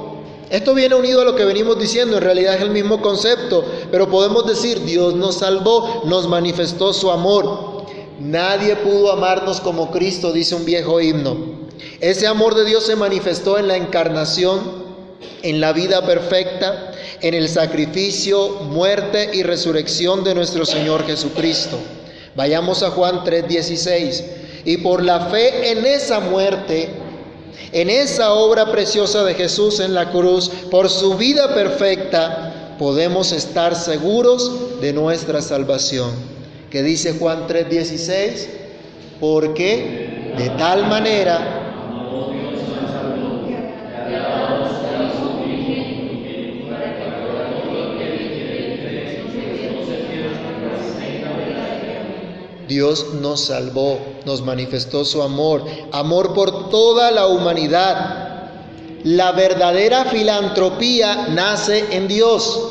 Esto 0.51 0.73
viene 0.73 0.95
unido 0.95 1.21
a 1.21 1.23
lo 1.23 1.33
que 1.33 1.45
venimos 1.45 1.79
diciendo, 1.79 2.17
en 2.17 2.23
realidad 2.23 2.55
es 2.55 2.61
el 2.61 2.71
mismo 2.71 3.01
concepto, 3.01 3.63
pero 3.89 4.09
podemos 4.09 4.45
decir, 4.45 4.83
Dios 4.83 5.15
nos 5.15 5.35
salvó, 5.35 6.01
nos 6.03 6.27
manifestó 6.27 6.91
su 6.91 7.09
amor. 7.09 7.85
Nadie 8.19 8.75
pudo 8.75 9.13
amarnos 9.13 9.61
como 9.61 9.91
Cristo, 9.91 10.33
dice 10.33 10.55
un 10.55 10.65
viejo 10.65 10.99
himno. 10.99 11.37
Ese 12.01 12.27
amor 12.27 12.53
de 12.55 12.65
Dios 12.65 12.85
se 12.85 12.97
manifestó 12.97 13.57
en 13.57 13.69
la 13.69 13.77
encarnación, 13.77 14.59
en 15.41 15.61
la 15.61 15.71
vida 15.71 16.05
perfecta, 16.05 16.91
en 17.21 17.33
el 17.33 17.47
sacrificio, 17.47 18.49
muerte 18.65 19.29
y 19.33 19.43
resurrección 19.43 20.25
de 20.25 20.35
nuestro 20.35 20.65
Señor 20.65 21.05
Jesucristo. 21.05 21.77
Vayamos 22.35 22.83
a 22.83 22.91
Juan 22.91 23.23
3:16. 23.23 24.23
Y 24.65 24.77
por 24.77 25.01
la 25.01 25.27
fe 25.27 25.71
en 25.71 25.85
esa 25.85 26.19
muerte, 26.19 26.89
en 27.71 27.89
esa 27.89 28.33
obra 28.33 28.71
preciosa 28.71 29.23
de 29.23 29.33
Jesús 29.33 29.79
en 29.79 29.93
la 29.93 30.11
cruz, 30.11 30.49
por 30.69 30.89
su 30.89 31.15
vida 31.15 31.53
perfecta, 31.53 32.75
podemos 32.77 33.31
estar 33.31 33.75
seguros 33.75 34.79
de 34.81 34.93
nuestra 34.93 35.41
salvación. 35.41 36.11
Que 36.69 36.83
dice 36.83 37.13
Juan 37.19 37.47
3:16, 37.47 38.47
porque 39.19 40.33
de 40.37 40.49
tal 40.51 40.87
manera 40.87 41.60
Dios 52.71 53.07
nos 53.15 53.47
salvó, 53.47 53.99
nos 54.25 54.41
manifestó 54.43 55.03
su 55.03 55.21
amor, 55.21 55.65
amor 55.91 56.33
por 56.33 56.69
toda 56.69 57.11
la 57.11 57.27
humanidad. 57.27 58.47
La 59.03 59.33
verdadera 59.33 60.05
filantropía 60.05 61.27
nace 61.31 61.83
en 61.91 62.07
Dios. 62.07 62.69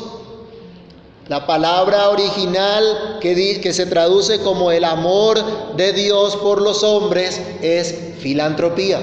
La 1.27 1.45
palabra 1.45 2.09
original 2.09 3.19
que, 3.21 3.73
se 3.73 3.85
traduce 3.85 4.39
como 4.39 4.71
el 4.71 4.85
amor 4.85 5.75
de 5.75 5.93
Dios 5.93 6.35
por 6.37 6.63
los 6.63 6.81
hombres 6.81 7.39
es 7.61 7.93
filantropía. 8.21 9.01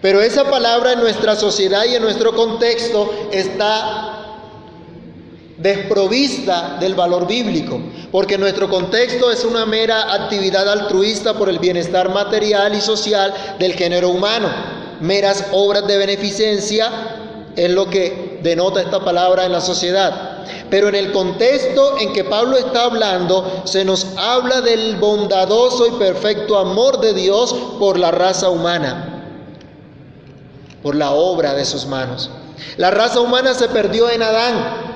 Pero 0.00 0.20
esa 0.20 0.48
palabra 0.48 0.92
en 0.92 1.00
nuestra 1.00 1.34
sociedad 1.34 1.82
y 1.84 1.96
en 1.96 2.02
nuestro 2.02 2.36
contexto 2.36 3.10
está 3.32 4.11
desprovista 5.58 6.78
del 6.80 6.94
valor 6.94 7.26
bíblico, 7.26 7.80
porque 8.10 8.38
nuestro 8.38 8.68
contexto 8.68 9.30
es 9.30 9.44
una 9.44 9.66
mera 9.66 10.14
actividad 10.14 10.68
altruista 10.68 11.34
por 11.34 11.48
el 11.48 11.58
bienestar 11.58 12.12
material 12.12 12.74
y 12.74 12.80
social 12.80 13.32
del 13.58 13.74
género 13.74 14.10
humano, 14.10 14.48
meras 15.00 15.46
obras 15.52 15.86
de 15.86 15.98
beneficencia 15.98 16.90
es 17.56 17.70
lo 17.70 17.88
que 17.90 18.40
denota 18.42 18.80
esta 18.80 19.04
palabra 19.04 19.44
en 19.44 19.52
la 19.52 19.60
sociedad. 19.60 20.28
pero 20.70 20.88
en 20.88 20.94
el 20.94 21.12
contexto 21.12 21.98
en 21.98 22.14
que 22.14 22.24
Pablo 22.24 22.56
está 22.56 22.84
hablando, 22.84 23.62
se 23.66 23.84
nos 23.84 24.06
habla 24.16 24.62
del 24.62 24.96
bondadoso 24.96 25.86
y 25.86 25.90
perfecto 25.92 26.56
amor 26.56 26.98
de 26.98 27.12
Dios 27.12 27.54
por 27.78 27.98
la 27.98 28.10
raza 28.10 28.48
humana, 28.48 29.22
por 30.82 30.94
la 30.94 31.10
obra 31.10 31.52
de 31.52 31.66
sus 31.66 31.84
manos. 31.84 32.30
La 32.78 32.90
raza 32.90 33.20
humana 33.20 33.52
se 33.52 33.68
perdió 33.68 34.08
en 34.08 34.22
Adán, 34.22 34.91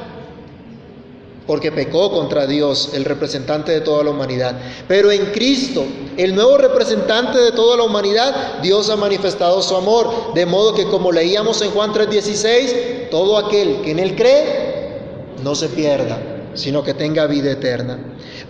porque 1.46 1.70
pecó 1.70 2.10
contra 2.10 2.46
Dios, 2.46 2.90
el 2.92 3.04
representante 3.04 3.72
de 3.72 3.80
toda 3.80 4.02
la 4.02 4.10
humanidad. 4.10 4.58
Pero 4.88 5.10
en 5.12 5.26
Cristo, 5.26 5.84
el 6.16 6.34
nuevo 6.34 6.58
representante 6.58 7.38
de 7.38 7.52
toda 7.52 7.76
la 7.76 7.84
humanidad, 7.84 8.60
Dios 8.62 8.90
ha 8.90 8.96
manifestado 8.96 9.62
su 9.62 9.76
amor, 9.76 10.34
de 10.34 10.44
modo 10.44 10.74
que 10.74 10.86
como 10.86 11.12
leíamos 11.12 11.62
en 11.62 11.70
Juan 11.70 11.92
3:16, 11.92 13.08
todo 13.10 13.38
aquel 13.38 13.80
que 13.82 13.92
en 13.92 14.00
él 14.00 14.16
cree, 14.16 14.98
no 15.44 15.54
se 15.54 15.68
pierda, 15.68 16.18
sino 16.54 16.82
que 16.82 16.94
tenga 16.94 17.26
vida 17.26 17.52
eterna. 17.52 17.98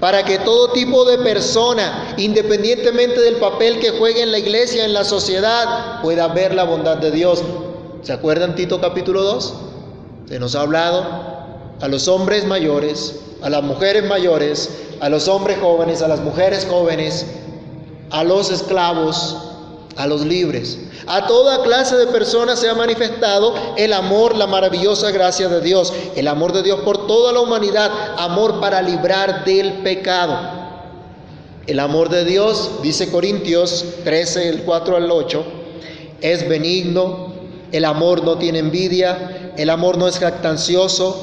Para 0.00 0.24
que 0.24 0.38
todo 0.38 0.72
tipo 0.72 1.04
de 1.04 1.18
persona, 1.18 2.14
independientemente 2.16 3.20
del 3.20 3.36
papel 3.36 3.78
que 3.78 3.90
juegue 3.90 4.22
en 4.22 4.32
la 4.32 4.38
iglesia, 4.38 4.84
en 4.84 4.92
la 4.94 5.04
sociedad, 5.04 6.00
pueda 6.02 6.28
ver 6.28 6.54
la 6.54 6.64
bondad 6.64 6.96
de 6.96 7.10
Dios. 7.10 7.42
¿Se 8.02 8.12
acuerdan 8.12 8.54
Tito 8.54 8.80
capítulo 8.80 9.22
2? 9.22 9.54
Se 10.28 10.38
nos 10.38 10.54
ha 10.54 10.62
hablado 10.62 11.35
a 11.80 11.88
los 11.88 12.08
hombres 12.08 12.46
mayores, 12.46 13.16
a 13.42 13.50
las 13.50 13.62
mujeres 13.62 14.06
mayores, 14.06 14.70
a 15.00 15.08
los 15.08 15.28
hombres 15.28 15.58
jóvenes, 15.60 16.02
a 16.02 16.08
las 16.08 16.20
mujeres 16.20 16.66
jóvenes, 16.68 17.26
a 18.10 18.24
los 18.24 18.50
esclavos, 18.50 19.36
a 19.96 20.06
los 20.06 20.24
libres. 20.24 20.78
A 21.06 21.26
toda 21.26 21.62
clase 21.62 21.96
de 21.96 22.06
personas 22.08 22.58
se 22.58 22.68
ha 22.68 22.74
manifestado 22.74 23.54
el 23.76 23.92
amor, 23.92 24.36
la 24.36 24.46
maravillosa 24.46 25.10
gracia 25.10 25.48
de 25.48 25.60
Dios, 25.60 25.92
el 26.16 26.28
amor 26.28 26.52
de 26.52 26.62
Dios 26.62 26.80
por 26.80 27.06
toda 27.06 27.32
la 27.32 27.40
humanidad, 27.40 27.90
amor 28.18 28.60
para 28.60 28.82
librar 28.82 29.44
del 29.44 29.82
pecado. 29.82 30.36
El 31.66 31.80
amor 31.80 32.08
de 32.08 32.24
Dios, 32.24 32.70
dice 32.82 33.10
Corintios 33.10 33.84
13, 34.04 34.48
el 34.48 34.62
4 34.62 34.96
al 34.96 35.10
8, 35.10 35.44
es 36.20 36.48
benigno, 36.48 37.34
el 37.72 37.84
amor 37.84 38.24
no 38.24 38.38
tiene 38.38 38.60
envidia, 38.60 39.52
el 39.56 39.70
amor 39.70 39.98
no 39.98 40.06
es 40.06 40.18
jactancioso, 40.18 41.22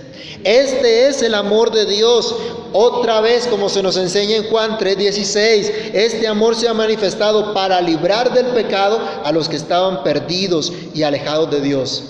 Este 0.43 1.07
es 1.07 1.21
el 1.21 1.35
amor 1.35 1.71
de 1.71 1.85
Dios. 1.85 2.35
Otra 2.73 3.21
vez, 3.21 3.47
como 3.47 3.69
se 3.69 3.83
nos 3.83 3.97
enseña 3.97 4.37
en 4.37 4.45
Juan 4.45 4.77
3:16, 4.77 5.71
este 5.93 6.27
amor 6.27 6.55
se 6.55 6.67
ha 6.67 6.73
manifestado 6.73 7.53
para 7.53 7.81
librar 7.81 8.33
del 8.33 8.47
pecado 8.47 8.99
a 9.23 9.31
los 9.31 9.47
que 9.47 9.57
estaban 9.57 10.03
perdidos 10.03 10.73
y 10.93 11.03
alejados 11.03 11.51
de 11.51 11.61
Dios. 11.61 12.03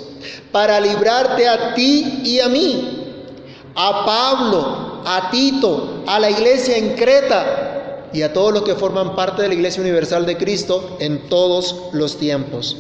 Para 0.52 0.80
librarte 0.80 1.48
a 1.48 1.74
ti 1.74 2.22
y 2.24 2.40
a 2.40 2.48
mí, 2.48 3.26
a 3.76 4.06
Pablo, 4.06 5.02
a 5.06 5.30
Tito, 5.32 6.04
a 6.06 6.20
la 6.20 6.30
iglesia 6.30 6.78
en 6.78 6.96
Creta 6.96 8.10
y 8.14 8.22
a 8.22 8.32
todos 8.32 8.54
los 8.54 8.64
que 8.64 8.76
forman 8.76 9.16
parte 9.16 9.42
de 9.42 9.48
la 9.50 9.54
iglesia 9.56 9.82
universal 9.82 10.26
de 10.26 10.38
Cristo 10.38 10.98
en 11.00 11.28
todos 11.28 11.90
los 11.92 12.18
tiempos. 12.18 12.78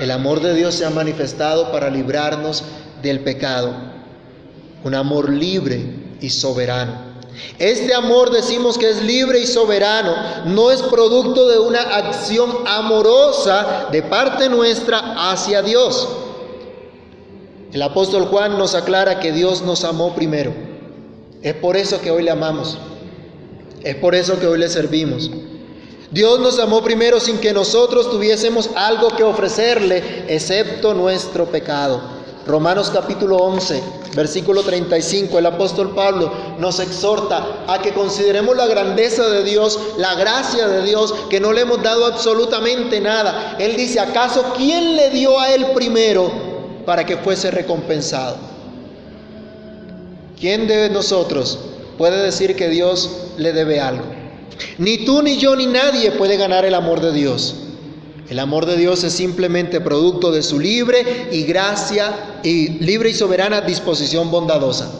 El 0.00 0.10
amor 0.10 0.40
de 0.40 0.54
Dios 0.54 0.74
se 0.74 0.84
ha 0.84 0.90
manifestado 0.90 1.70
para 1.72 1.88
librarnos 1.88 2.64
del 3.02 3.20
pecado 3.20 3.95
un 4.86 4.94
amor 4.94 5.30
libre 5.30 5.84
y 6.20 6.30
soberano. 6.30 7.16
Este 7.58 7.92
amor 7.92 8.30
decimos 8.30 8.78
que 8.78 8.88
es 8.88 9.02
libre 9.02 9.40
y 9.40 9.46
soberano, 9.46 10.14
no 10.44 10.70
es 10.70 10.80
producto 10.80 11.48
de 11.48 11.58
una 11.58 11.80
acción 11.80 12.50
amorosa 12.64 13.88
de 13.90 14.02
parte 14.02 14.48
nuestra 14.48 15.30
hacia 15.30 15.60
Dios. 15.60 16.08
El 17.72 17.82
apóstol 17.82 18.26
Juan 18.26 18.56
nos 18.56 18.76
aclara 18.76 19.18
que 19.18 19.32
Dios 19.32 19.62
nos 19.62 19.82
amó 19.82 20.14
primero. 20.14 20.54
Es 21.42 21.54
por 21.54 21.76
eso 21.76 22.00
que 22.00 22.12
hoy 22.12 22.22
le 22.22 22.30
amamos. 22.30 22.78
Es 23.82 23.96
por 23.96 24.14
eso 24.14 24.38
que 24.38 24.46
hoy 24.46 24.58
le 24.58 24.68
servimos. 24.68 25.28
Dios 26.12 26.38
nos 26.38 26.60
amó 26.60 26.80
primero 26.84 27.18
sin 27.18 27.38
que 27.38 27.52
nosotros 27.52 28.08
tuviésemos 28.08 28.70
algo 28.76 29.08
que 29.08 29.24
ofrecerle, 29.24 30.24
excepto 30.28 30.94
nuestro 30.94 31.46
pecado. 31.46 32.15
Romanos 32.46 32.90
capítulo 32.90 33.38
11, 33.38 33.82
versículo 34.14 34.62
35, 34.62 35.36
el 35.36 35.46
apóstol 35.46 35.92
Pablo 35.96 36.32
nos 36.60 36.78
exhorta 36.78 37.64
a 37.66 37.82
que 37.82 37.92
consideremos 37.92 38.56
la 38.56 38.66
grandeza 38.66 39.28
de 39.28 39.42
Dios, 39.42 39.80
la 39.98 40.14
gracia 40.14 40.68
de 40.68 40.84
Dios, 40.84 41.12
que 41.28 41.40
no 41.40 41.52
le 41.52 41.62
hemos 41.62 41.82
dado 41.82 42.06
absolutamente 42.06 43.00
nada. 43.00 43.56
Él 43.58 43.76
dice, 43.76 43.98
¿acaso 43.98 44.54
quién 44.56 44.94
le 44.94 45.10
dio 45.10 45.40
a 45.40 45.52
él 45.52 45.66
primero 45.74 46.30
para 46.86 47.04
que 47.04 47.16
fuese 47.16 47.50
recompensado? 47.50 48.36
¿Quién 50.38 50.68
de 50.68 50.88
nosotros 50.90 51.58
puede 51.98 52.22
decir 52.22 52.54
que 52.54 52.68
Dios 52.68 53.10
le 53.38 53.52
debe 53.52 53.80
algo? 53.80 54.04
Ni 54.78 55.04
tú, 55.04 55.20
ni 55.20 55.36
yo, 55.36 55.56
ni 55.56 55.66
nadie 55.66 56.12
puede 56.12 56.36
ganar 56.36 56.64
el 56.64 56.74
amor 56.74 57.00
de 57.00 57.10
Dios. 57.10 57.56
El 58.28 58.40
amor 58.40 58.66
de 58.66 58.76
Dios 58.76 59.04
es 59.04 59.12
simplemente 59.12 59.80
producto 59.80 60.32
de 60.32 60.42
su 60.42 60.58
libre 60.58 61.28
y 61.30 61.44
gracia 61.44 62.40
y 62.42 62.70
libre 62.80 63.10
y 63.10 63.14
soberana 63.14 63.60
disposición 63.60 64.30
bondadosa. 64.30 64.90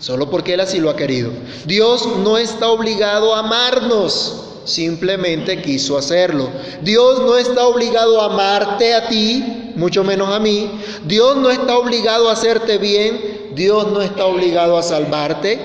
Solo 0.00 0.28
porque 0.28 0.54
Él 0.54 0.60
así 0.60 0.78
lo 0.78 0.90
ha 0.90 0.96
querido. 0.96 1.30
Dios 1.66 2.08
no 2.24 2.36
está 2.36 2.68
obligado 2.68 3.34
a 3.34 3.40
amarnos, 3.40 4.44
simplemente 4.64 5.62
quiso 5.62 5.96
hacerlo. 5.96 6.50
Dios 6.82 7.20
no 7.20 7.36
está 7.36 7.66
obligado 7.66 8.20
a 8.20 8.26
amarte 8.26 8.94
a 8.94 9.08
ti, 9.08 9.72
mucho 9.76 10.02
menos 10.02 10.30
a 10.30 10.40
mí. 10.40 10.70
Dios 11.04 11.36
no 11.36 11.48
está 11.50 11.78
obligado 11.78 12.28
a 12.28 12.32
hacerte 12.32 12.78
bien. 12.78 13.52
Dios 13.54 13.90
no 13.92 14.02
está 14.02 14.24
obligado 14.26 14.78
a 14.78 14.82
salvarte, 14.82 15.58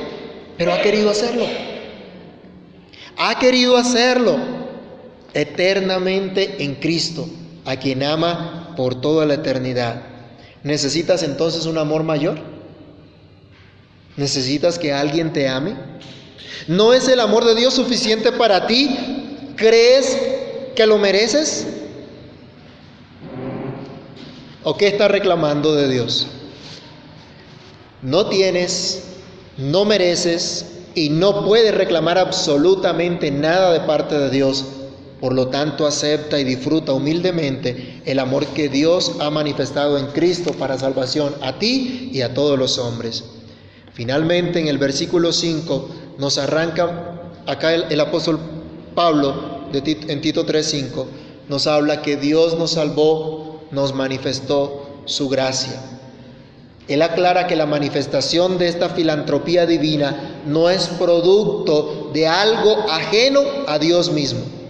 pero 0.57 0.73
ha 0.73 0.81
querido 0.81 1.09
hacerlo. 1.09 1.45
Ha 3.17 3.37
querido 3.37 3.77
hacerlo 3.77 4.62
eternamente 5.33 6.63
en 6.63 6.75
Cristo, 6.75 7.27
a 7.65 7.75
quien 7.77 8.03
ama 8.03 8.73
por 8.75 8.99
toda 9.01 9.25
la 9.25 9.35
eternidad. 9.35 10.01
¿Necesitas 10.63 11.23
entonces 11.23 11.65
un 11.65 11.77
amor 11.77 12.03
mayor? 12.03 12.39
¿Necesitas 14.15 14.77
que 14.79 14.93
alguien 14.93 15.33
te 15.33 15.49
ame? 15.49 15.75
¿No 16.67 16.93
es 16.93 17.07
el 17.07 17.19
amor 17.19 17.45
de 17.45 17.55
Dios 17.55 17.73
suficiente 17.73 18.31
para 18.31 18.67
ti? 18.67 18.95
¿Crees 19.55 20.17
que 20.75 20.85
lo 20.85 20.97
mereces? 20.97 21.67
¿O 24.63 24.77
qué 24.77 24.87
estás 24.87 25.11
reclamando 25.11 25.75
de 25.75 25.89
Dios? 25.89 26.27
No 28.01 28.27
tienes, 28.27 29.03
no 29.57 29.83
mereces 29.83 30.65
y 30.95 31.09
no 31.09 31.45
puedes 31.45 31.73
reclamar 31.73 32.17
absolutamente 32.17 33.31
nada 33.31 33.73
de 33.73 33.81
parte 33.81 34.17
de 34.17 34.29
Dios 34.29 34.65
por 35.23 35.31
lo 35.31 35.47
tanto, 35.47 35.87
acepta 35.87 36.37
y 36.37 36.43
disfruta 36.43 36.91
humildemente 36.91 38.01
el 38.03 38.19
amor 38.19 38.45
que 38.47 38.67
Dios 38.67 39.13
ha 39.21 39.29
manifestado 39.29 39.97
en 39.97 40.07
Cristo 40.07 40.51
para 40.51 40.77
salvación 40.77 41.33
a 41.41 41.59
ti 41.59 42.09
y 42.11 42.19
a 42.23 42.33
todos 42.33 42.59
los 42.59 42.77
hombres. 42.77 43.23
Finalmente, 43.93 44.59
en 44.59 44.67
el 44.67 44.77
versículo 44.77 45.31
5 45.31 45.89
nos 46.17 46.37
arranca 46.37 47.21
acá 47.45 47.73
el, 47.73 47.97
apóstol 48.01 48.37
Pablo 48.95 49.61
de 49.71 49.97
en 50.09 50.19
Tito 50.19 50.45
3:5 50.45 51.05
nos 51.47 51.67
habla 51.67 52.01
que 52.01 52.17
Dios 52.17 52.59
nos 52.59 52.71
salvó, 52.71 53.61
nos 53.71 53.95
manifestó 53.95 55.03
su 55.05 55.29
gracia. 55.29 55.81
Él 56.89 57.01
aclara 57.01 57.47
que 57.47 57.55
la 57.55 57.65
manifestación 57.65 58.57
de 58.57 58.67
esta 58.67 58.89
filantropía 58.89 59.65
divina 59.65 60.41
no 60.45 60.69
es 60.69 60.89
producto 60.89 62.11
de 62.13 62.27
algo 62.27 62.91
ajeno 62.91 63.39
a 63.67 63.79
Dios 63.79 64.11
mismo 64.11 64.62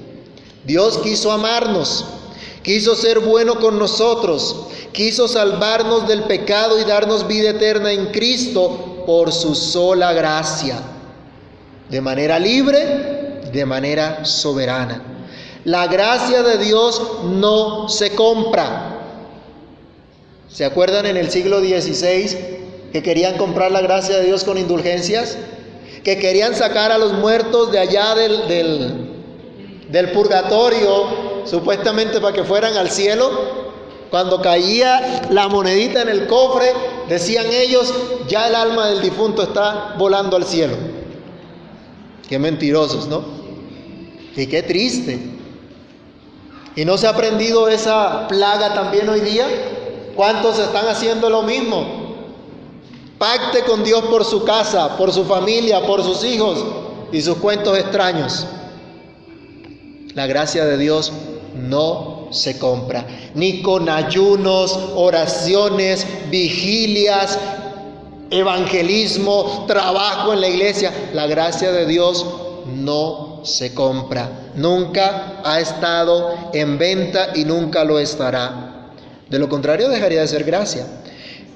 Dios 0.65 0.99
quiso 0.99 1.31
amarnos, 1.31 2.05
quiso 2.61 2.95
ser 2.95 3.19
bueno 3.19 3.59
con 3.59 3.77
nosotros, 3.77 4.67
quiso 4.93 5.27
salvarnos 5.27 6.07
del 6.07 6.23
pecado 6.23 6.79
y 6.79 6.85
darnos 6.85 7.27
vida 7.27 7.49
eterna 7.49 7.91
en 7.91 8.07
Cristo 8.07 9.03
por 9.05 9.31
su 9.33 9.55
sola 9.55 10.13
gracia, 10.13 10.79
de 11.89 11.99
manera 11.99 12.39
libre, 12.39 13.41
de 13.51 13.65
manera 13.65 14.23
soberana. 14.23 15.01
La 15.65 15.87
gracia 15.87 16.43
de 16.43 16.57
Dios 16.57 17.01
no 17.25 17.89
se 17.89 18.15
compra. 18.15 18.99
¿Se 20.49 20.65
acuerdan 20.65 21.05
en 21.05 21.17
el 21.17 21.29
siglo 21.29 21.59
XVI 21.59 22.37
que 22.91 23.01
querían 23.01 23.37
comprar 23.37 23.71
la 23.71 23.81
gracia 23.81 24.17
de 24.17 24.25
Dios 24.25 24.43
con 24.43 24.57
indulgencias? 24.57 25.37
Que 26.03 26.19
querían 26.19 26.53
sacar 26.55 26.91
a 26.91 26.97
los 26.97 27.13
muertos 27.13 27.71
de 27.71 27.79
allá 27.79 28.13
del, 28.13 28.47
del 28.47 29.12
del 29.93 30.09
purgatorio, 30.09 31.43
supuestamente 31.45 32.19
para 32.19 32.33
que 32.33 32.43
fueran 32.43 32.75
al 32.75 32.89
cielo, 32.89 33.61
Cuando 34.09 34.41
caía 34.41 35.23
la 35.31 35.47
monedita 35.47 36.03
en 36.03 36.09
el 36.09 36.27
cofre, 36.27 36.71
decían 37.09 37.47
ellos, 37.51 37.91
ya 38.27 38.47
el 38.47 38.53
alma 38.53 38.87
del 38.89 39.01
difunto 39.01 39.41
está 39.41 39.95
volando 39.97 40.37
al 40.37 40.45
cielo. 40.45 40.75
Qué 42.29 42.37
mentirosos, 42.37 43.07
¿no? 43.07 43.23
Y 44.35 44.45
qué 44.45 44.61
triste. 44.61 45.19
¿Y 46.75 46.85
no 46.85 46.95
se 46.99 47.07
ha 47.07 47.09
aprendido 47.09 47.67
esa 47.67 48.27
plaga 48.27 48.75
también 48.75 49.09
hoy 49.09 49.21
día? 49.21 49.47
¿Cuántos 50.15 50.59
están 50.59 50.87
haciendo 50.87 51.27
lo 51.31 51.41
mismo? 51.41 52.27
Pacte 53.17 53.63
con 53.63 53.83
Dios 53.83 54.03
por 54.03 54.25
su 54.25 54.43
casa, 54.43 54.95
por 54.95 55.11
su 55.11 55.25
familia, 55.25 55.87
por 55.87 56.03
sus 56.03 56.23
hijos 56.23 56.63
y 57.11 57.19
sus 57.19 57.37
cuentos 57.37 57.75
extraños. 57.79 58.45
La 60.15 60.27
gracia 60.27 60.65
de 60.65 60.77
Dios 60.77 61.11
no 61.55 62.27
se 62.31 62.57
compra, 62.59 63.05
ni 63.35 63.61
con 63.61 63.89
ayunos, 63.89 64.77
oraciones, 64.95 66.05
vigilias, 66.29 67.39
evangelismo, 68.29 69.65
trabajo 69.67 70.33
en 70.33 70.41
la 70.41 70.47
iglesia. 70.47 70.91
La 71.13 71.27
gracia 71.27 71.71
de 71.71 71.85
Dios 71.85 72.25
no 72.67 73.41
se 73.43 73.73
compra. 73.73 74.51
Nunca 74.55 75.41
ha 75.43 75.59
estado 75.59 76.51
en 76.53 76.77
venta 76.77 77.29
y 77.35 77.45
nunca 77.45 77.83
lo 77.83 77.99
estará. 77.99 78.91
De 79.29 79.39
lo 79.39 79.49
contrario 79.49 79.89
dejaría 79.89 80.21
de 80.21 80.27
ser 80.27 80.43
gracia. 80.43 80.85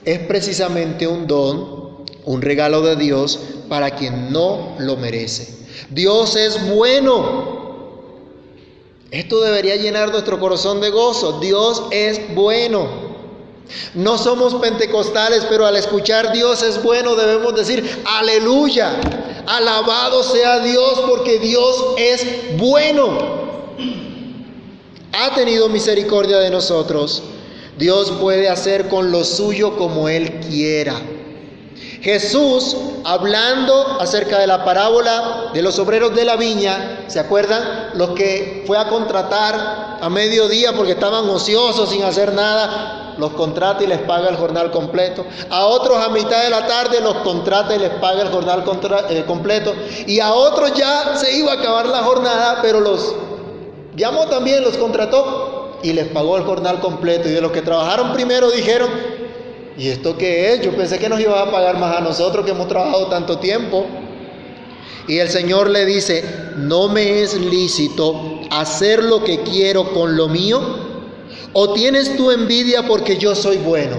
Es 0.06 0.20
precisamente 0.20 1.08
un 1.08 1.28
don, 1.28 2.06
un 2.26 2.42
regalo 2.42 2.82
de 2.82 2.96
Dios 2.96 3.40
para 3.70 3.92
quien 3.92 4.32
no 4.32 4.76
lo 4.80 4.98
merece. 4.98 5.48
Dios 5.90 6.36
es 6.36 6.76
bueno. 6.76 7.67
Esto 9.12 9.40
debería 9.40 9.76
llenar 9.78 10.12
nuestro 10.12 10.40
corazón 10.40 10.82
de 10.82 10.90
gozo. 10.90 11.40
Dios 11.40 11.84
es 11.92 12.36
bueno. 12.36 13.08
No 13.94 14.18
somos 14.18 14.56
pentecostales, 14.56 15.46
pero 15.50 15.66
al 15.66 15.76
escuchar 15.76 16.32
Dios 16.32 16.62
es 16.64 16.82
bueno 16.82 17.16
debemos 17.16 17.54
decir, 17.56 18.04
aleluya, 18.06 18.96
alabado 19.46 20.24
sea 20.24 20.60
Dios 20.60 21.02
porque 21.08 21.40
Dios 21.40 21.86
es 21.98 22.58
bueno. 22.58 23.38
Ha 25.14 25.36
tenido 25.36 25.70
misericordia 25.70 26.40
de 26.40 26.50
nosotros. 26.50 27.24
Dios 27.78 28.12
puede 28.20 28.50
hacer 28.50 28.88
con 28.88 29.12
lo 29.12 29.24
suyo 29.24 29.78
como 29.78 30.10
Él 30.10 30.40
quiera. 30.50 31.00
Jesús, 32.02 32.76
hablando 33.04 34.00
acerca 34.00 34.40
de 34.40 34.48
la 34.48 34.64
parábola 34.64 35.50
de 35.54 35.62
los 35.62 35.80
obreros 35.80 36.16
de 36.16 36.26
la 36.26 36.36
viña, 36.36 37.06
¿se 37.08 37.20
acuerdan? 37.20 37.92
Los 37.96 38.12
que 38.12 38.64
fue 38.68 38.78
a 38.78 38.88
contratar 38.88 39.98
a 40.00 40.10
mediodía 40.10 40.74
porque 40.74 40.92
estaban 40.92 41.28
ociosos 41.30 41.90
sin 41.90 42.04
hacer 42.04 42.34
nada, 42.34 43.16
los 43.18 43.32
contrata 43.32 43.84
y 43.84 43.88
les 43.88 44.00
paga 44.00 44.30
el 44.30 44.36
jornal 44.36 44.72
completo. 44.72 45.26
A 45.50 45.66
otros 45.66 45.98
a 45.98 46.10
mitad 46.10 46.44
de 46.44 46.50
la 46.50 46.68
tarde 46.68 47.02
los 47.02 47.16
contrata 47.18 47.76
y 47.76 47.80
les 47.80 47.90
paga 47.96 48.22
el 48.22 48.30
jornal 48.30 48.64
eh, 49.10 49.24
completo. 49.26 49.74
Y 50.06 50.20
a 50.20 50.34
otros 50.34 50.74
ya 50.74 51.16
se 51.16 51.36
iba 51.36 51.54
a 51.54 51.56
acabar 51.56 51.88
la 51.88 52.04
jornada, 52.04 52.60
pero 52.62 52.80
los 52.80 53.16
llamó 53.96 54.28
también, 54.28 54.64
los 54.64 54.78
contrató 54.78 55.80
y 55.82 55.94
les 55.94 56.08
pagó 56.10 56.38
el 56.38 56.44
jornal 56.44 56.80
completo. 56.80 57.28
Y 57.28 57.32
de 57.32 57.42
los 57.42 57.52
que 57.52 57.64
trabajaron 57.64 58.14
primero 58.14 58.52
dijeron, 58.52 58.90
¿Y 59.78 59.90
esto 59.90 60.18
qué 60.18 60.54
es? 60.54 60.62
Yo 60.62 60.76
pensé 60.76 60.98
que 60.98 61.08
nos 61.08 61.20
iba 61.20 61.40
a 61.40 61.52
pagar 61.52 61.78
más 61.78 61.98
a 61.98 62.02
nosotros 62.02 62.44
que 62.44 62.52
hemos 62.52 62.68
trabajado 62.68 63.08
tanto 63.08 63.38
tiempo. 63.38 63.86
Y 65.08 65.20
el 65.20 65.30
Señor 65.30 65.70
le 65.70 65.86
dice, 65.86 66.24
no 66.58 66.90
me 66.90 67.22
es 67.22 67.36
lícito 67.36 68.42
hacer 68.50 69.04
lo 69.04 69.24
que 69.24 69.42
quiero 69.42 69.94
con 69.94 70.18
lo 70.18 70.28
mío. 70.28 70.62
¿O 71.54 71.74
tienes 71.74 72.18
tu 72.18 72.32
envidia 72.32 72.88
porque 72.88 73.18
yo 73.18 73.36
soy 73.36 73.58
bueno? 73.58 73.98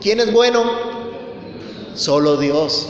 ¿Quién 0.00 0.20
es 0.20 0.32
bueno? 0.32 0.64
Solo 1.94 2.36
Dios. 2.36 2.86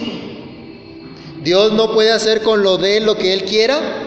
Dios 1.43 1.73
no 1.73 1.93
puede 1.93 2.13
hacer 2.13 2.43
con 2.43 2.63
lo 2.63 2.79
de 2.79 2.99
él 2.99 3.07
lo 3.07 3.17
que 3.17 3.33
él 3.33 3.45
quiera. 3.45 3.98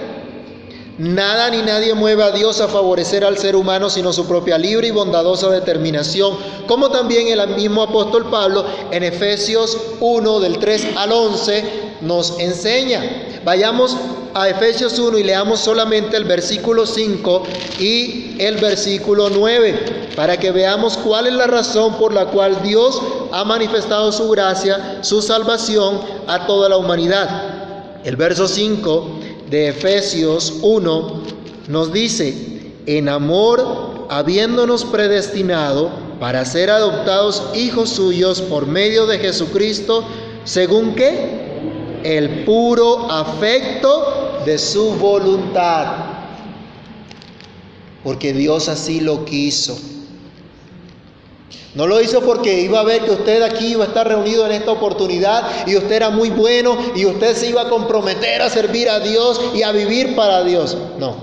Nada 1.01 1.49
ni 1.49 1.63
nadie 1.63 1.95
mueve 1.95 2.21
a 2.21 2.29
Dios 2.29 2.61
a 2.61 2.67
favorecer 2.67 3.25
al 3.25 3.35
ser 3.35 3.55
humano 3.55 3.89
sino 3.89 4.13
su 4.13 4.27
propia 4.27 4.59
libre 4.59 4.89
y 4.89 4.91
bondadosa 4.91 5.49
determinación, 5.49 6.37
como 6.67 6.91
también 6.91 7.27
el 7.27 7.55
mismo 7.55 7.81
apóstol 7.81 8.29
Pablo 8.29 8.63
en 8.91 9.01
Efesios 9.01 9.75
1 9.99 10.39
del 10.41 10.59
3 10.59 10.89
al 10.97 11.11
11 11.11 11.63
nos 12.01 12.39
enseña. 12.39 13.01
Vayamos 13.43 13.97
a 14.35 14.47
Efesios 14.47 14.99
1 14.99 15.17
y 15.17 15.23
leamos 15.23 15.59
solamente 15.61 16.15
el 16.17 16.25
versículo 16.25 16.85
5 16.85 17.43
y 17.79 18.35
el 18.37 18.57
versículo 18.57 19.31
9 19.31 20.11
para 20.15 20.37
que 20.37 20.51
veamos 20.51 20.97
cuál 20.97 21.25
es 21.25 21.33
la 21.33 21.47
razón 21.47 21.95
por 21.95 22.13
la 22.13 22.27
cual 22.27 22.61
Dios 22.61 23.01
ha 23.31 23.43
manifestado 23.43 24.11
su 24.11 24.29
gracia, 24.29 24.99
su 25.01 25.23
salvación 25.23 25.99
a 26.27 26.45
toda 26.45 26.69
la 26.69 26.77
humanidad. 26.77 27.57
El 28.03 28.17
verso 28.17 28.47
5 28.47 29.19
de 29.51 29.67
Efesios 29.67 30.59
1 30.61 31.23
nos 31.67 31.91
dice, 31.91 32.71
en 32.85 33.09
amor, 33.09 34.07
habiéndonos 34.09 34.85
predestinado 34.85 35.91
para 36.21 36.45
ser 36.45 36.69
adoptados 36.69 37.43
hijos 37.53 37.89
suyos 37.89 38.41
por 38.41 38.65
medio 38.65 39.05
de 39.07 39.19
Jesucristo, 39.19 40.05
según 40.45 40.95
que 40.95 41.99
el 42.03 42.45
puro 42.45 43.11
afecto 43.11 44.41
de 44.45 44.57
su 44.57 44.91
voluntad. 44.91 45.97
Porque 48.05 48.31
Dios 48.31 48.69
así 48.69 49.01
lo 49.01 49.25
quiso. 49.25 49.77
No 51.73 51.87
lo 51.87 52.01
hizo 52.01 52.21
porque 52.21 52.61
iba 52.61 52.81
a 52.81 52.83
ver 52.83 53.05
que 53.05 53.11
usted 53.11 53.41
aquí 53.43 53.67
iba 53.67 53.85
a 53.85 53.87
estar 53.87 54.05
reunido 54.07 54.45
en 54.45 54.51
esta 54.51 54.71
oportunidad 54.71 55.65
y 55.65 55.77
usted 55.77 55.93
era 55.93 56.09
muy 56.09 56.29
bueno 56.29 56.77
y 56.95 57.05
usted 57.05 57.35
se 57.35 57.47
iba 57.47 57.61
a 57.61 57.69
comprometer 57.69 58.41
a 58.41 58.49
servir 58.49 58.89
a 58.89 58.99
Dios 58.99 59.39
y 59.53 59.63
a 59.63 59.71
vivir 59.71 60.13
para 60.15 60.43
Dios. 60.43 60.75
No, 60.99 61.15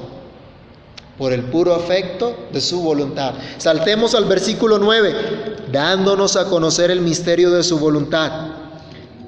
por 1.19 1.35
el 1.35 1.45
puro 1.45 1.75
afecto 1.75 2.35
de 2.51 2.63
su 2.63 2.81
voluntad. 2.81 3.35
Saltemos 3.59 4.15
al 4.15 4.25
versículo 4.25 4.79
9, 4.79 5.57
dándonos 5.71 6.37
a 6.37 6.47
conocer 6.47 6.91
el 6.91 7.03
misterio 7.03 7.51
de 7.51 7.63
su 7.63 7.79
voluntad. 7.79 8.33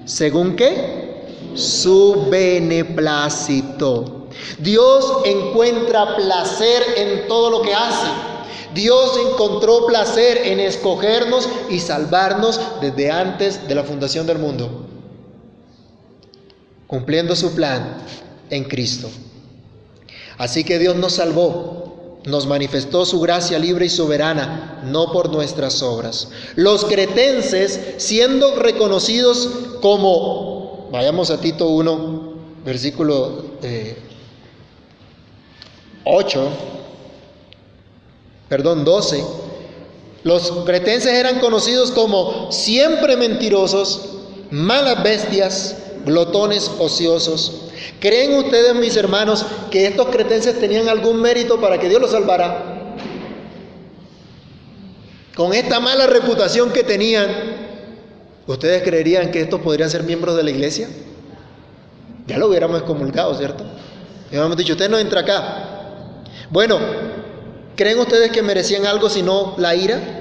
¿Según 0.06 0.56
qué? 0.56 1.26
Su 1.54 2.28
beneplácito. 2.30 4.28
Dios 4.58 5.18
encuentra 5.24 6.16
placer 6.16 6.82
en 6.96 7.28
todo 7.28 7.50
lo 7.50 7.60
que 7.60 7.74
hace. 7.74 8.29
Dios 8.74 9.18
encontró 9.30 9.86
placer 9.86 10.42
en 10.44 10.60
escogernos 10.60 11.48
y 11.68 11.80
salvarnos 11.80 12.60
desde 12.80 13.10
antes 13.10 13.66
de 13.66 13.74
la 13.74 13.84
fundación 13.84 14.26
del 14.26 14.38
mundo, 14.38 14.86
cumpliendo 16.86 17.34
su 17.34 17.54
plan 17.54 17.96
en 18.50 18.64
Cristo. 18.64 19.08
Así 20.38 20.64
que 20.64 20.78
Dios 20.78 20.96
nos 20.96 21.14
salvó, 21.14 22.20
nos 22.24 22.46
manifestó 22.46 23.04
su 23.04 23.20
gracia 23.20 23.58
libre 23.58 23.86
y 23.86 23.90
soberana, 23.90 24.82
no 24.86 25.12
por 25.12 25.30
nuestras 25.30 25.82
obras. 25.82 26.28
Los 26.54 26.84
cretenses, 26.84 27.94
siendo 27.98 28.56
reconocidos 28.56 29.48
como, 29.80 30.88
vayamos 30.92 31.30
a 31.30 31.40
Tito 31.40 31.68
1, 31.68 32.34
versículo 32.64 33.44
8, 36.04 36.42
eh, 36.42 36.48
perdón, 38.50 38.84
12, 38.84 39.24
los 40.24 40.50
cretenses 40.66 41.14
eran 41.14 41.38
conocidos 41.38 41.92
como 41.92 42.50
siempre 42.50 43.16
mentirosos, 43.16 44.18
malas 44.50 45.02
bestias, 45.04 45.76
glotones 46.04 46.68
ociosos. 46.80 47.70
¿Creen 48.00 48.34
ustedes, 48.34 48.74
mis 48.74 48.96
hermanos, 48.96 49.46
que 49.70 49.86
estos 49.86 50.08
cretenses 50.08 50.58
tenían 50.58 50.88
algún 50.88 51.22
mérito 51.22 51.60
para 51.60 51.78
que 51.78 51.88
Dios 51.88 52.02
los 52.02 52.10
salvara? 52.10 52.96
Con 55.36 55.54
esta 55.54 55.78
mala 55.78 56.08
reputación 56.08 56.72
que 56.72 56.82
tenían, 56.82 57.28
¿ustedes 58.48 58.82
creerían 58.82 59.30
que 59.30 59.42
estos 59.42 59.60
podrían 59.60 59.88
ser 59.88 60.02
miembros 60.02 60.36
de 60.36 60.42
la 60.42 60.50
iglesia? 60.50 60.88
Ya 62.26 62.36
lo 62.36 62.48
hubiéramos 62.48 62.80
excomulgado, 62.80 63.32
¿cierto? 63.36 63.62
Y 64.26 64.30
hubiéramos 64.30 64.56
dicho, 64.56 64.72
usted 64.72 64.90
no 64.90 64.98
entra 64.98 65.20
acá. 65.20 65.94
Bueno, 66.50 66.78
¿Creen 67.76 67.98
ustedes 67.98 68.30
que 68.30 68.42
merecían 68.42 68.86
algo 68.86 69.08
sino 69.08 69.54
la 69.56 69.74
ira? 69.74 70.20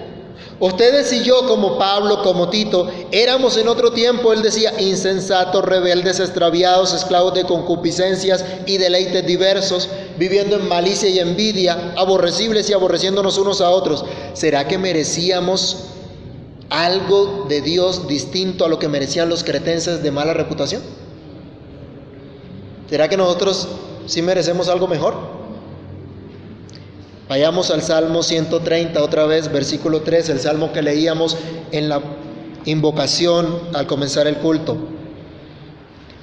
Ustedes 0.61 1.13
y 1.13 1.23
yo, 1.23 1.47
como 1.47 1.77
Pablo, 1.77 2.21
como 2.21 2.49
Tito, 2.49 2.89
éramos 3.11 3.55
en 3.55 3.69
otro 3.69 3.93
tiempo, 3.93 4.33
él 4.33 4.41
decía, 4.41 4.73
insensatos, 4.77 5.63
rebeldes, 5.63 6.19
extraviados, 6.19 6.93
esclavos 6.93 7.33
de 7.33 7.45
concupiscencias 7.45 8.43
y 8.65 8.77
deleites 8.77 9.25
diversos, 9.25 9.87
viviendo 10.17 10.57
en 10.57 10.67
malicia 10.67 11.07
y 11.07 11.19
envidia, 11.19 11.93
aborrecibles 11.95 12.69
y 12.69 12.73
aborreciéndonos 12.73 13.37
unos 13.37 13.61
a 13.61 13.69
otros. 13.69 14.03
¿Será 14.33 14.67
que 14.67 14.77
merecíamos 14.77 15.85
algo 16.69 17.45
de 17.47 17.61
Dios 17.61 18.09
distinto 18.09 18.65
a 18.65 18.69
lo 18.69 18.79
que 18.79 18.89
merecían 18.89 19.29
los 19.29 19.45
cretenses 19.45 20.03
de 20.03 20.11
mala 20.11 20.33
reputación? 20.33 20.81
¿Será 22.89 23.07
que 23.07 23.15
nosotros 23.15 23.69
sí 24.07 24.21
merecemos 24.21 24.67
algo 24.67 24.89
mejor? 24.89 25.38
Vayamos 27.29 27.69
al 27.69 27.83
Salmo 27.83 28.23
130 28.23 29.03
otra 29.03 29.27
vez, 29.27 29.51
versículo 29.51 30.01
3, 30.01 30.29
el 30.29 30.39
salmo 30.39 30.73
que 30.73 30.81
leíamos 30.81 31.37
en 31.71 31.87
la 31.87 32.01
invocación 32.65 33.69
al 33.75 33.85
comenzar 33.85 34.25
el 34.25 34.37
culto. 34.37 34.75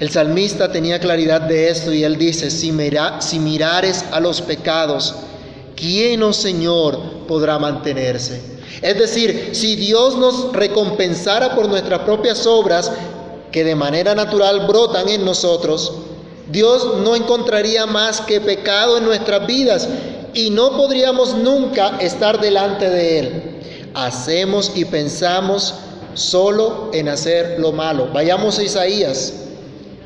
El 0.00 0.10
salmista 0.10 0.72
tenía 0.72 0.98
claridad 0.98 1.42
de 1.42 1.68
esto 1.70 1.92
y 1.92 2.02
él 2.02 2.18
dice, 2.18 2.50
si, 2.50 2.72
mirares 2.72 4.04
a 4.10 4.18
los 4.18 4.42
pecados, 4.42 5.14
¿quién, 5.76 6.24
oh 6.24 6.32
Señor, 6.32 6.98
podrá 7.28 7.60
mantenerse? 7.60 8.42
Es 8.82 8.98
decir, 8.98 9.50
si 9.52 9.76
Dios 9.76 10.18
nos 10.18 10.52
recompensara 10.54 11.54
por 11.54 11.68
nuestras 11.68 12.00
propias 12.00 12.44
obras, 12.48 12.90
que 13.52 13.62
de 13.62 13.76
manera 13.76 14.16
natural 14.16 14.66
brotan 14.66 15.08
en 15.08 15.24
nosotros, 15.24 15.92
Dios 16.50 16.96
no 17.04 17.14
encontraría 17.14 17.86
más 17.86 18.22
que 18.22 18.40
pecado 18.40 18.98
en 18.98 19.04
nuestras 19.04 19.46
vidas 19.46 19.88
y 20.34 20.50
no 20.50 20.76
podríamos 20.76 21.34
nunca 21.34 21.98
estar 22.00 22.40
delante 22.40 22.88
de 22.88 23.18
Él. 23.18 23.42
Hacemos 23.94 24.72
y 24.74 24.84
pensamos 24.84 25.74
solo 26.14 26.90
en 26.92 27.08
hacer 27.08 27.58
lo 27.58 27.72
malo. 27.72 28.08
Vayamos 28.12 28.58
a 28.58 28.62
Isaías, 28.62 29.32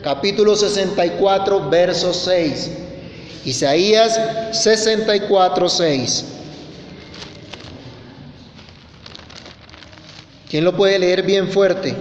capítulo 0.03 0.57
64, 0.57 1.69
verso 1.71 2.13
6. 2.13 2.71
Isaías 3.45 4.21
64, 4.53 5.69
6. 5.69 6.25
¿Quién 10.51 10.65
lo 10.65 10.77
puede 10.77 10.99
leer 10.99 11.23
bien 11.23 11.49
fuerte? 11.49 11.95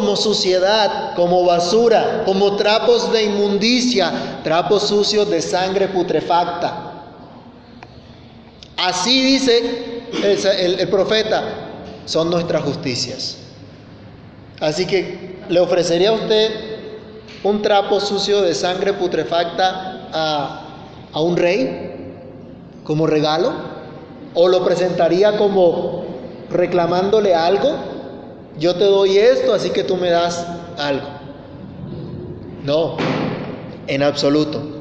Como 0.00 0.16
suciedad, 0.16 1.14
como 1.14 1.44
basura, 1.44 2.22
como 2.24 2.56
trapos 2.56 3.12
de 3.12 3.24
inmundicia, 3.24 4.40
trapos 4.42 4.84
sucios 4.84 5.28
de 5.28 5.42
sangre 5.42 5.88
putrefacta. 5.88 7.04
Así 8.78 9.22
dice 9.22 10.02
el, 10.58 10.88
profeta, 10.88 11.42
son 12.06 12.30
nuestras 12.30 12.62
justicias. 12.62 13.36
Así 14.58 14.86
que 14.86 15.38
le 15.50 15.60
ofrecería 15.60 16.08
a 16.08 16.14
usted 16.14 16.50
un 17.44 17.60
trapo 17.60 18.00
sucio 18.00 18.40
de 18.40 18.54
sangre 18.54 18.94
putrefacta 18.94 20.08
a, 20.14 20.62
a 21.12 21.20
un 21.20 21.36
rey 21.36 22.14
como 22.84 23.06
regalo, 23.06 23.52
o 24.32 24.48
lo 24.48 24.64
presentaría 24.64 25.36
como 25.36 26.06
reclamándole 26.48 27.34
algo 27.34 27.89
yo 28.58 28.74
te 28.74 28.84
doy 28.84 29.18
esto, 29.18 29.54
así 29.54 29.70
que 29.70 29.84
tú 29.84 29.96
me 29.96 30.10
das 30.10 30.46
algo. 30.76 31.06
No, 32.64 32.96
en 33.86 34.02
absoluto. 34.02 34.80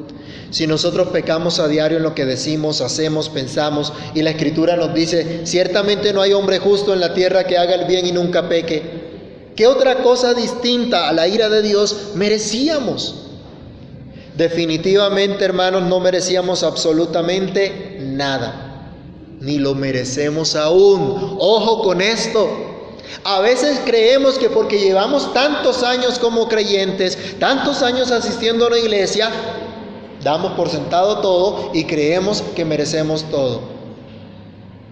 Si 0.52 0.66
nosotros 0.66 1.10
pecamos 1.10 1.60
a 1.60 1.68
diario 1.68 1.98
en 1.98 2.04
lo 2.04 2.16
que 2.16 2.26
decimos, 2.26 2.82
hacemos, 2.82 3.30
pensamos, 3.30 3.94
y 4.16 4.24
la 4.24 4.32
escritura 4.32 4.76
nos 4.76 4.94
dice, 4.96 5.42
ciertamente 5.46 6.12
no 6.12 6.22
hay 6.22 6.34
hombre 6.34 6.58
justo 6.58 6.94
en 6.94 7.00
la 7.00 7.14
tierra 7.14 7.46
que 7.46 7.58
haga 7.58 7.76
el 7.76 7.86
bien 7.86 8.08
y 8.08 8.12
nunca 8.12 8.50
peque, 8.50 8.82
¿qué 9.56 9.68
otra 9.68 10.02
cosa 10.02 10.34
distinta 10.34 11.08
a 11.08 11.14
la 11.14 11.28
ira 11.28 11.50
de 11.50 11.62
Dios 11.62 12.12
merecíamos? 12.16 13.28
Definitivamente, 14.36 15.46
hermanos, 15.46 15.84
no 15.84 16.00
merecíamos 16.00 16.64
absolutamente 16.64 17.98
nada, 18.02 18.94
ni 19.40 19.60
lo 19.60 19.76
merecemos 19.76 20.56
aún. 20.56 21.36
Ojo 21.38 21.84
con 21.84 22.02
esto. 22.02 22.69
A 23.24 23.40
veces 23.40 23.82
creemos 23.86 24.38
que 24.38 24.50
porque 24.50 24.80
llevamos 24.80 25.34
tantos 25.34 25.84
años 25.84 26.20
como 26.20 26.48
creyentes, 26.48 27.38
tantos 27.40 27.82
años 27.82 28.12
asistiendo 28.12 28.66
a 28.66 28.68
una 28.68 28.80
iglesia, 28.80 29.30
damos 30.24 30.54
por 30.54 30.70
sentado 30.70 31.20
todo 31.20 31.72
y 31.74 31.86
creemos 31.86 32.44
que 32.56 32.66
merecemos 32.66 33.24
todo. 33.30 33.62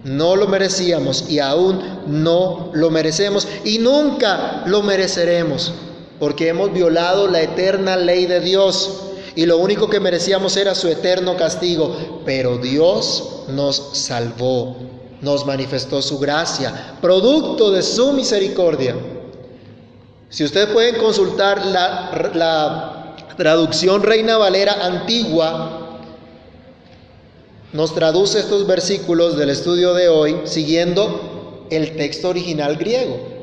No 0.04 0.36
lo 0.36 0.46
merecíamos 0.46 1.28
y 1.28 1.38
aún 1.38 1.82
no 2.06 2.70
lo 2.72 2.90
merecemos 2.90 3.46
y 3.64 3.78
nunca 3.78 4.62
lo 4.66 4.82
mereceremos 4.82 5.72
porque 6.18 6.48
hemos 6.48 6.72
violado 6.72 7.28
la 7.28 7.42
eterna 7.42 7.96
ley 7.96 8.26
de 8.26 8.40
Dios 8.40 9.02
y 9.34 9.46
lo 9.46 9.58
único 9.58 9.88
que 9.88 10.00
merecíamos 10.00 10.56
era 10.56 10.74
su 10.74 10.88
eterno 10.88 11.36
castigo, 11.36 12.22
pero 12.24 12.58
Dios 12.58 13.44
nos 13.48 13.90
salvó 13.92 14.76
nos 15.20 15.44
manifestó 15.46 16.00
su 16.02 16.18
gracia, 16.18 16.96
producto 17.00 17.70
de 17.70 17.82
su 17.82 18.12
misericordia. 18.12 18.94
Si 20.30 20.44
ustedes 20.44 20.68
pueden 20.68 20.96
consultar 20.96 21.64
la, 21.66 23.14
traducción 23.36 24.02
Reina 24.02 24.36
Valera 24.36 24.84
antigua, 24.84 26.00
nos 27.72 27.94
traduce 27.94 28.40
estos 28.40 28.66
versículos 28.66 29.36
del 29.36 29.50
estudio 29.50 29.94
de 29.94 30.08
hoy 30.08 30.40
siguiendo 30.44 31.66
el 31.70 31.96
texto 31.96 32.30
original 32.30 32.76
griego. 32.76 33.38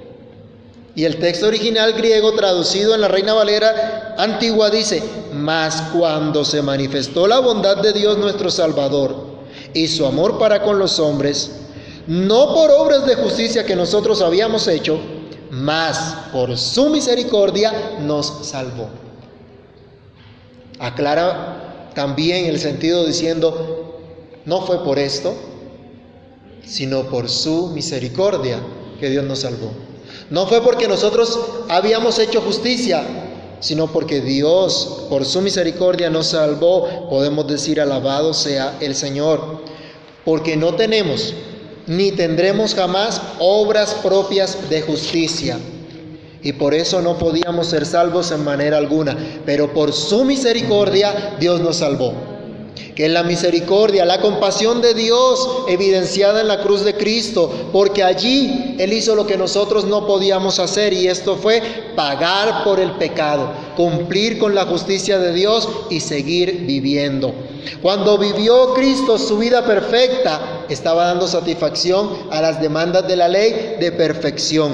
Y 0.95 1.05
el 1.05 1.17
texto 1.17 1.47
original 1.47 1.93
griego 1.93 2.33
traducido 2.33 2.93
en 2.93 3.01
la 3.01 3.07
Reina 3.07 3.33
Valera 3.33 4.15
antigua 4.17 4.69
dice, 4.69 5.01
mas 5.33 5.81
cuando 5.93 6.43
se 6.43 6.61
manifestó 6.61 7.25
la 7.27 7.39
bondad 7.39 7.77
de 7.77 7.93
Dios 7.93 8.17
nuestro 8.17 8.49
Salvador 8.51 9.15
y 9.73 9.87
su 9.87 10.05
amor 10.05 10.37
para 10.37 10.61
con 10.61 10.77
los 10.77 10.99
hombres, 10.99 11.64
no 12.07 12.53
por 12.53 12.71
obras 12.71 13.05
de 13.05 13.15
justicia 13.15 13.65
que 13.65 13.75
nosotros 13.75 14.21
habíamos 14.21 14.67
hecho, 14.67 14.99
mas 15.51 15.97
por 16.31 16.57
su 16.57 16.89
misericordia 16.89 17.97
nos 18.01 18.47
salvó. 18.47 18.89
Aclara 20.79 21.91
también 21.95 22.45
el 22.45 22.59
sentido 22.59 23.05
diciendo, 23.05 23.99
no 24.45 24.61
fue 24.61 24.83
por 24.83 24.99
esto, 24.99 25.33
sino 26.65 27.03
por 27.03 27.29
su 27.29 27.67
misericordia 27.67 28.59
que 28.99 29.09
Dios 29.09 29.23
nos 29.25 29.39
salvó. 29.39 29.71
No 30.29 30.47
fue 30.47 30.61
porque 30.61 30.87
nosotros 30.87 31.39
habíamos 31.69 32.19
hecho 32.19 32.41
justicia, 32.41 33.03
sino 33.59 33.87
porque 33.87 34.21
Dios, 34.21 35.05
por 35.09 35.25
su 35.25 35.41
misericordia, 35.41 36.09
nos 36.09 36.27
salvó. 36.27 37.09
Podemos 37.09 37.47
decir, 37.47 37.79
alabado 37.79 38.33
sea 38.33 38.77
el 38.79 38.95
Señor. 38.95 39.61
Porque 40.23 40.57
no 40.57 40.73
tenemos 40.73 41.33
ni 41.87 42.11
tendremos 42.11 42.73
jamás 42.73 43.21
obras 43.39 43.93
propias 43.95 44.69
de 44.69 44.81
justicia. 44.81 45.57
Y 46.41 46.53
por 46.53 46.73
eso 46.73 47.01
no 47.01 47.17
podíamos 47.17 47.67
ser 47.67 47.85
salvos 47.85 48.31
en 48.31 48.43
manera 48.43 48.77
alguna. 48.77 49.17
Pero 49.45 49.73
por 49.73 49.93
su 49.93 50.23
misericordia 50.23 51.35
Dios 51.39 51.59
nos 51.61 51.77
salvó. 51.77 52.34
Que 52.95 53.09
la 53.09 53.23
misericordia, 53.23 54.05
la 54.05 54.21
compasión 54.21 54.81
de 54.81 54.93
Dios 54.93 55.47
evidenciada 55.67 56.41
en 56.41 56.47
la 56.47 56.61
cruz 56.61 56.83
de 56.83 56.95
Cristo. 56.95 57.69
Porque 57.71 58.03
allí 58.03 58.75
Él 58.79 58.93
hizo 58.93 59.15
lo 59.15 59.25
que 59.25 59.37
nosotros 59.37 59.85
no 59.85 60.05
podíamos 60.05 60.59
hacer. 60.59 60.93
Y 60.93 61.07
esto 61.07 61.35
fue 61.35 61.61
pagar 61.95 62.63
por 62.63 62.79
el 62.79 62.91
pecado. 62.91 63.51
Cumplir 63.75 64.37
con 64.37 64.55
la 64.55 64.65
justicia 64.65 65.19
de 65.19 65.33
Dios 65.33 65.67
y 65.89 65.99
seguir 65.99 66.65
viviendo. 66.65 67.33
Cuando 67.81 68.17
vivió 68.17 68.73
Cristo 68.73 69.17
su 69.17 69.37
vida 69.37 69.65
perfecta, 69.65 70.65
estaba 70.69 71.05
dando 71.05 71.27
satisfacción 71.27 72.09
a 72.31 72.41
las 72.41 72.61
demandas 72.61 73.07
de 73.07 73.15
la 73.15 73.27
ley 73.27 73.77
de 73.79 73.91
perfección, 73.91 74.73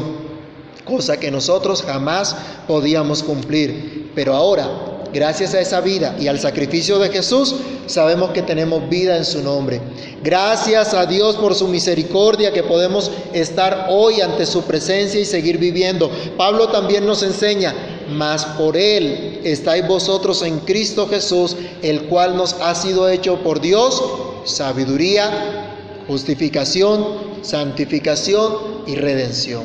cosa 0.86 1.20
que 1.20 1.32
nosotros 1.32 1.84
jamás 1.84 2.36
podíamos 2.68 3.24
cumplir. 3.24 4.12
Pero 4.16 4.36
ahora, 4.36 4.70
gracias 5.14 5.54
a 5.54 5.60
esa 5.60 5.82
vida 5.82 6.16
y 6.20 6.28
al 6.28 6.40
sacrificio 6.40 7.00
de 7.00 7.10
Jesús, 7.10 7.56
sabemos 7.88 8.32
que 8.32 8.42
tenemos 8.42 8.88
vida 8.90 9.18
en 9.18 9.26
su 9.26 9.42
nombre. 9.42 9.82
Gracias 10.24 10.94
a 10.94 11.06
Dios 11.06 11.36
por 11.36 11.56
su 11.56 11.68
misericordia 11.68 12.54
que 12.54 12.64
podemos 12.64 13.12
estar 13.34 13.88
hoy 13.90 14.22
ante 14.22 14.46
su 14.46 14.64
presencia 14.64 15.20
y 15.20 15.26
seguir 15.26 15.58
viviendo. 15.58 16.12
Pablo 16.38 16.70
también 16.70 17.06
nos 17.06 17.24
enseña, 17.24 17.74
mas 18.10 18.46
por 18.46 18.78
Él 18.78 19.42
estáis 19.44 19.88
vosotros 19.88 20.42
en 20.44 20.60
Cristo 20.60 21.08
Jesús, 21.08 21.56
el 21.82 22.04
cual 22.04 22.36
nos 22.36 22.54
ha 22.62 22.76
sido 22.76 23.10
hecho 23.10 23.44
por 23.44 23.62
Dios 23.62 24.02
sabiduría, 24.46 25.68
justificación, 26.08 27.06
santificación 27.42 28.84
y 28.88 28.96
redención. 28.96 29.64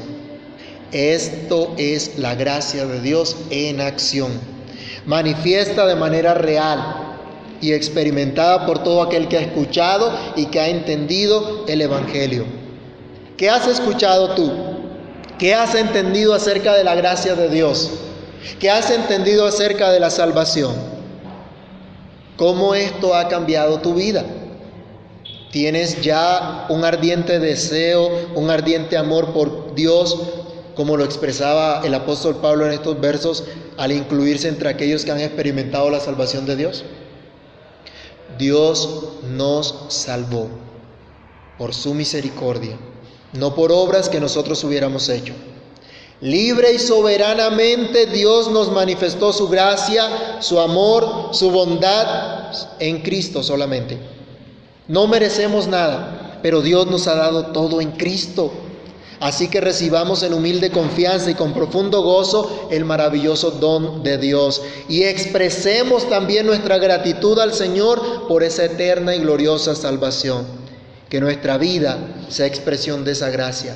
Esto 0.92 1.74
es 1.76 2.18
la 2.18 2.34
gracia 2.34 2.86
de 2.86 3.00
Dios 3.00 3.36
en 3.50 3.80
acción, 3.80 4.32
manifiesta 5.06 5.86
de 5.86 5.96
manera 5.96 6.34
real 6.34 7.06
y 7.60 7.72
experimentada 7.72 8.66
por 8.66 8.82
todo 8.82 9.02
aquel 9.02 9.28
que 9.28 9.38
ha 9.38 9.40
escuchado 9.40 10.12
y 10.36 10.46
que 10.46 10.60
ha 10.60 10.68
entendido 10.68 11.64
el 11.68 11.80
Evangelio. 11.80 12.44
¿Qué 13.36 13.48
has 13.48 13.66
escuchado 13.66 14.34
tú? 14.34 14.52
¿Qué 15.38 15.54
has 15.54 15.74
entendido 15.74 16.34
acerca 16.34 16.74
de 16.74 16.84
la 16.84 16.94
gracia 16.94 17.34
de 17.34 17.48
Dios? 17.48 17.90
¿Qué 18.58 18.70
has 18.70 18.90
entendido 18.90 19.46
acerca 19.46 19.90
de 19.90 20.00
la 20.00 20.10
salvación? 20.10 20.74
¿Cómo 22.36 22.74
esto 22.74 23.14
ha 23.14 23.28
cambiado 23.28 23.80
tu 23.80 23.94
vida? 23.94 24.24
¿Tienes 25.50 26.02
ya 26.02 26.66
un 26.68 26.84
ardiente 26.84 27.38
deseo, 27.38 28.10
un 28.34 28.50
ardiente 28.50 28.96
amor 28.96 29.32
por 29.32 29.74
Dios, 29.74 30.18
como 30.76 30.96
lo 30.96 31.04
expresaba 31.04 31.80
el 31.84 31.94
apóstol 31.94 32.36
Pablo 32.36 32.66
en 32.66 32.72
estos 32.72 33.00
versos 33.00 33.44
al 33.78 33.92
incluirse 33.92 34.48
entre 34.48 34.68
aquellos 34.68 35.04
que 35.04 35.10
han 35.10 35.20
experimentado 35.20 35.90
la 35.90 36.00
salvación 36.00 36.44
de 36.46 36.56
Dios? 36.56 36.84
Dios 38.38 39.04
nos 39.30 39.86
salvó 39.88 40.48
por 41.58 41.74
su 41.74 41.94
misericordia, 41.94 42.76
no 43.32 43.54
por 43.54 43.72
obras 43.72 44.10
que 44.10 44.20
nosotros 44.20 44.62
hubiéramos 44.64 45.08
hecho. 45.08 45.32
Libre 46.20 46.72
y 46.72 46.78
soberanamente 46.78 48.06
Dios 48.06 48.50
nos 48.50 48.72
manifestó 48.72 49.32
su 49.32 49.48
gracia, 49.48 50.40
su 50.40 50.58
amor, 50.60 51.30
su 51.32 51.50
bondad 51.50 52.52
en 52.78 53.02
Cristo 53.02 53.42
solamente. 53.42 53.98
No 54.88 55.06
merecemos 55.06 55.66
nada, 55.66 56.38
pero 56.42 56.62
Dios 56.62 56.86
nos 56.86 57.06
ha 57.06 57.16
dado 57.16 57.46
todo 57.46 57.80
en 57.80 57.92
Cristo. 57.92 58.52
Así 59.18 59.48
que 59.48 59.62
recibamos 59.62 60.22
en 60.22 60.34
humilde 60.34 60.70
confianza 60.70 61.30
y 61.30 61.34
con 61.34 61.54
profundo 61.54 62.02
gozo 62.02 62.68
el 62.70 62.84
maravilloso 62.84 63.50
don 63.52 64.02
de 64.02 64.18
Dios 64.18 64.60
y 64.88 65.04
expresemos 65.04 66.08
también 66.08 66.46
nuestra 66.46 66.76
gratitud 66.76 67.38
al 67.38 67.54
Señor 67.54 68.28
por 68.28 68.42
esa 68.42 68.64
eterna 68.64 69.14
y 69.14 69.20
gloriosa 69.20 69.74
salvación. 69.74 70.44
Que 71.08 71.20
nuestra 71.20 71.56
vida 71.56 71.98
sea 72.28 72.46
expresión 72.46 73.04
de 73.04 73.12
esa 73.12 73.30
gracia, 73.30 73.74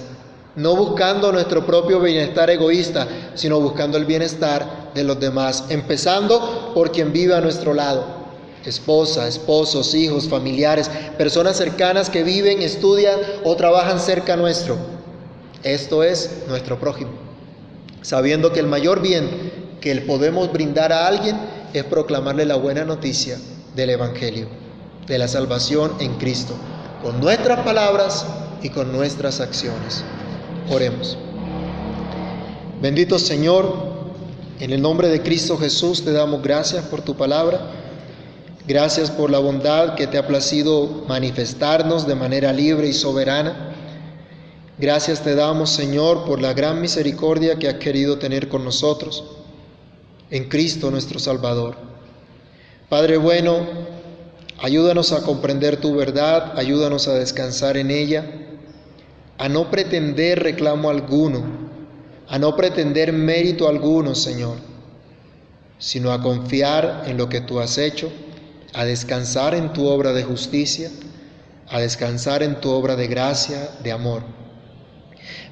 no 0.56 0.76
buscando 0.76 1.32
nuestro 1.32 1.64
propio 1.64 2.00
bienestar 2.00 2.50
egoísta, 2.50 3.06
sino 3.34 3.60
buscando 3.60 3.96
el 3.96 4.04
bienestar 4.04 4.90
de 4.94 5.04
los 5.04 5.20
demás, 5.20 5.64
empezando 5.68 6.72
por 6.74 6.90
quien 6.90 7.12
vive 7.12 7.34
a 7.34 7.40
nuestro 7.40 7.72
lado 7.72 8.20
esposa, 8.64 9.26
esposos, 9.26 9.94
hijos, 9.94 10.28
familiares, 10.28 10.90
personas 11.16 11.56
cercanas 11.56 12.10
que 12.10 12.22
viven, 12.22 12.60
estudian 12.60 13.18
o 13.44 13.56
trabajan 13.56 13.98
cerca 13.98 14.36
nuestro. 14.36 14.99
Esto 15.62 16.02
es 16.02 16.44
nuestro 16.48 16.78
prójimo. 16.78 17.10
Sabiendo 18.02 18.52
que 18.52 18.60
el 18.60 18.66
mayor 18.66 19.02
bien 19.02 19.28
que 19.80 19.94
podemos 19.96 20.52
brindar 20.52 20.92
a 20.92 21.06
alguien 21.06 21.36
es 21.72 21.84
proclamarle 21.84 22.44
la 22.44 22.56
buena 22.56 22.84
noticia 22.84 23.38
del 23.74 23.90
Evangelio, 23.90 24.48
de 25.06 25.18
la 25.18 25.28
salvación 25.28 25.92
en 26.00 26.14
Cristo, 26.14 26.54
con 27.02 27.20
nuestras 27.20 27.60
palabras 27.60 28.26
y 28.62 28.70
con 28.70 28.92
nuestras 28.92 29.40
acciones. 29.40 30.02
Oremos. 30.70 31.16
Bendito 32.80 33.18
Señor, 33.18 33.90
en 34.60 34.72
el 34.72 34.80
nombre 34.80 35.08
de 35.08 35.22
Cristo 35.22 35.58
Jesús 35.58 36.04
te 36.04 36.12
damos 36.12 36.42
gracias 36.42 36.84
por 36.84 37.02
tu 37.02 37.16
palabra. 37.16 37.60
Gracias 38.66 39.10
por 39.10 39.30
la 39.30 39.38
bondad 39.38 39.94
que 39.94 40.06
te 40.06 40.16
ha 40.16 40.26
placido 40.26 41.04
manifestarnos 41.08 42.06
de 42.06 42.14
manera 42.14 42.52
libre 42.52 42.88
y 42.88 42.92
soberana. 42.92 43.74
Gracias 44.80 45.22
te 45.22 45.34
damos, 45.34 45.68
Señor, 45.68 46.24
por 46.24 46.40
la 46.40 46.54
gran 46.54 46.80
misericordia 46.80 47.58
que 47.58 47.68
has 47.68 47.74
querido 47.74 48.18
tener 48.18 48.48
con 48.48 48.64
nosotros 48.64 49.22
en 50.30 50.48
Cristo 50.48 50.90
nuestro 50.90 51.18
Salvador. 51.18 51.76
Padre 52.88 53.18
bueno, 53.18 53.58
ayúdanos 54.58 55.12
a 55.12 55.22
comprender 55.22 55.76
tu 55.76 55.94
verdad, 55.94 56.58
ayúdanos 56.58 57.08
a 57.08 57.14
descansar 57.14 57.76
en 57.76 57.90
ella, 57.90 58.24
a 59.36 59.50
no 59.50 59.70
pretender 59.70 60.42
reclamo 60.42 60.88
alguno, 60.88 61.44
a 62.26 62.38
no 62.38 62.56
pretender 62.56 63.12
mérito 63.12 63.68
alguno, 63.68 64.14
Señor, 64.14 64.56
sino 65.78 66.10
a 66.10 66.22
confiar 66.22 67.04
en 67.06 67.18
lo 67.18 67.28
que 67.28 67.42
tú 67.42 67.60
has 67.60 67.76
hecho, 67.76 68.10
a 68.72 68.86
descansar 68.86 69.54
en 69.54 69.74
tu 69.74 69.86
obra 69.88 70.14
de 70.14 70.24
justicia, 70.24 70.90
a 71.68 71.80
descansar 71.80 72.42
en 72.42 72.62
tu 72.62 72.70
obra 72.70 72.96
de 72.96 73.08
gracia, 73.08 73.68
de 73.82 73.92
amor. 73.92 74.39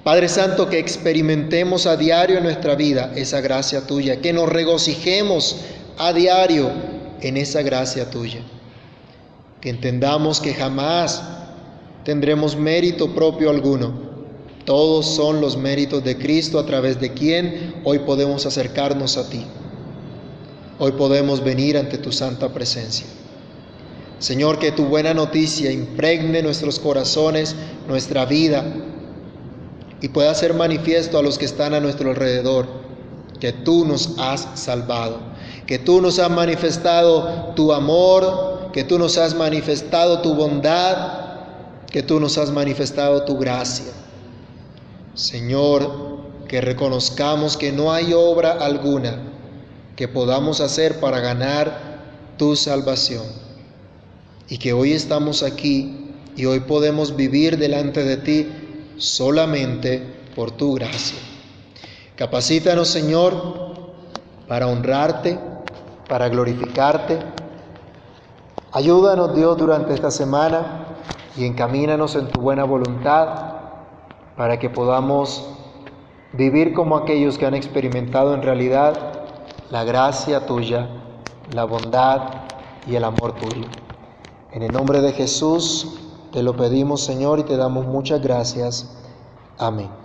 Padre 0.03 0.29
Santo, 0.29 0.69
que 0.69 0.79
experimentemos 0.79 1.87
a 1.87 1.97
diario 1.97 2.39
en 2.39 2.45
nuestra 2.45 2.75
vida 2.75 3.13
esa 3.17 3.41
gracia 3.41 3.87
tuya, 3.87 4.21
que 4.21 4.33
nos 4.33 4.49
regocijemos 4.49 5.57
a 5.99 6.13
diario 6.13 6.71
en 7.21 7.37
esa 7.37 7.63
gracia 7.63 8.11
tuya, 8.11 8.41
que 9.61 9.71
entendamos 9.71 10.41
que 10.41 10.55
jamás 10.55 11.23
tendremos 12.05 12.57
mérito 12.57 13.15
propio 13.15 13.51
alguno. 13.51 14.09
Todos 14.65 15.07
son 15.07 15.41
los 15.41 15.57
méritos 15.57 16.05
de 16.05 16.17
Cristo 16.17 16.59
a 16.59 16.67
través 16.67 17.01
de 17.01 17.13
quien 17.13 17.75
hoy 17.85 18.01
podemos 18.01 18.47
acercarnos 18.47 19.17
a 19.17 19.29
ti. 19.29 19.45
Hoy 20.79 20.93
podemos 20.93 21.43
venir 21.43 21.77
ante 21.77 21.99
tu 21.99 22.13
santa 22.13 22.51
presencia. 22.51 23.07
Señor, 24.19 24.59
que 24.59 24.73
tu 24.73 24.85
buena 24.85 25.15
noticia 25.15 25.71
impregne 25.71 26.43
nuestros 26.43 26.79
corazones, 26.79 27.55
nuestra 27.87 28.27
vida, 28.27 28.65
y 30.01 30.09
pueda 30.09 30.35
ser 30.35 30.55
manifiesto 30.55 31.19
a 31.19 31.23
los 31.23 31.39
que 31.39 31.45
están 31.45 31.75
a 31.75 31.81
nuestro 31.81 32.11
alrededor 32.11 32.67
que 33.41 33.53
tú 33.53 33.85
nos 33.85 34.19
has 34.19 34.49
salvado, 34.55 35.21
que 35.67 35.79
tú 35.79 36.01
nos 36.01 36.19
has 36.19 36.31
manifestado 36.31 37.53
tu 37.55 37.73
amor, 37.73 38.71
que 38.73 38.85
tú 38.85 38.99
nos 38.99 39.17
has 39.19 39.35
manifestado 39.35 40.21
tu 40.21 40.35
bondad, 40.35 41.29
que 41.91 42.03
tú 42.03 42.21
nos 42.21 42.37
has 42.39 42.51
manifestado 42.51 43.25
tu 43.25 43.39
gracia. 43.39 43.93
Señor, 45.15 46.19
que 46.49 46.61
reconozcamos 46.61 47.57
que 47.57 47.73
no 47.73 47.93
hay 47.93 48.13
obra 48.13 48.53
alguna 48.53 49.23
que 49.97 50.09
podamos 50.09 50.61
hacer 50.61 51.01
para 51.01 51.21
ganar 51.21 51.99
tu 52.37 52.57
salvación 52.57 53.25
y 54.49 54.59
que 54.59 54.73
hoy 54.73 54.93
estamos 54.93 55.43
aquí 55.43 56.13
y 56.37 56.45
hoy 56.47 56.61
podemos 56.61 57.17
vivir 57.17 57.59
delante 57.59 58.05
de 58.05 58.17
ti 58.17 58.49
solamente 58.99 60.03
por 60.35 60.51
tu 60.51 60.75
gracia. 60.75 61.19
Capacítanos, 62.17 62.89
Señor, 62.89 63.33
para 64.49 64.67
honrarte, 64.67 65.39
para 66.09 66.29
glorificarte. 66.29 67.19
Ayúdanos, 68.73 69.35
Dios, 69.35 69.57
durante 69.57 69.95
esta 69.95 70.11
semana 70.11 70.87
y 71.37 71.45
encamínanos 71.45 72.17
en 72.17 72.29
tu 72.29 72.41
buena 72.41 72.65
voluntad 72.65 73.29
para 74.37 74.59
que 74.59 74.69
podamos 74.69 75.49
vivir 76.33 76.75
como 76.75 76.97
aquellos 76.97 77.39
que 77.39 77.47
han 77.47 77.55
experimentado 77.55 78.35
en 78.35 78.43
realidad 78.43 79.27
la 79.71 79.85
gracia 79.85 80.47
tuya, 80.47 80.89
la 81.53 81.65
bondad 81.65 82.23
y 82.87 82.97
el 82.97 83.05
amor 83.05 83.35
tuyo. 83.35 83.67
En 84.53 84.63
el 84.63 84.73
nombre 84.73 85.01
de 85.01 85.13
Jesús, 85.13 86.08
te 86.33 86.43
lo 86.43 86.57
pedimos, 86.57 87.05
Señor, 87.05 87.39
y 87.39 87.45
te 87.45 87.57
damos 87.57 87.87
muchas 87.87 88.21
gracias. 88.21 88.97
Amén. 89.59 89.98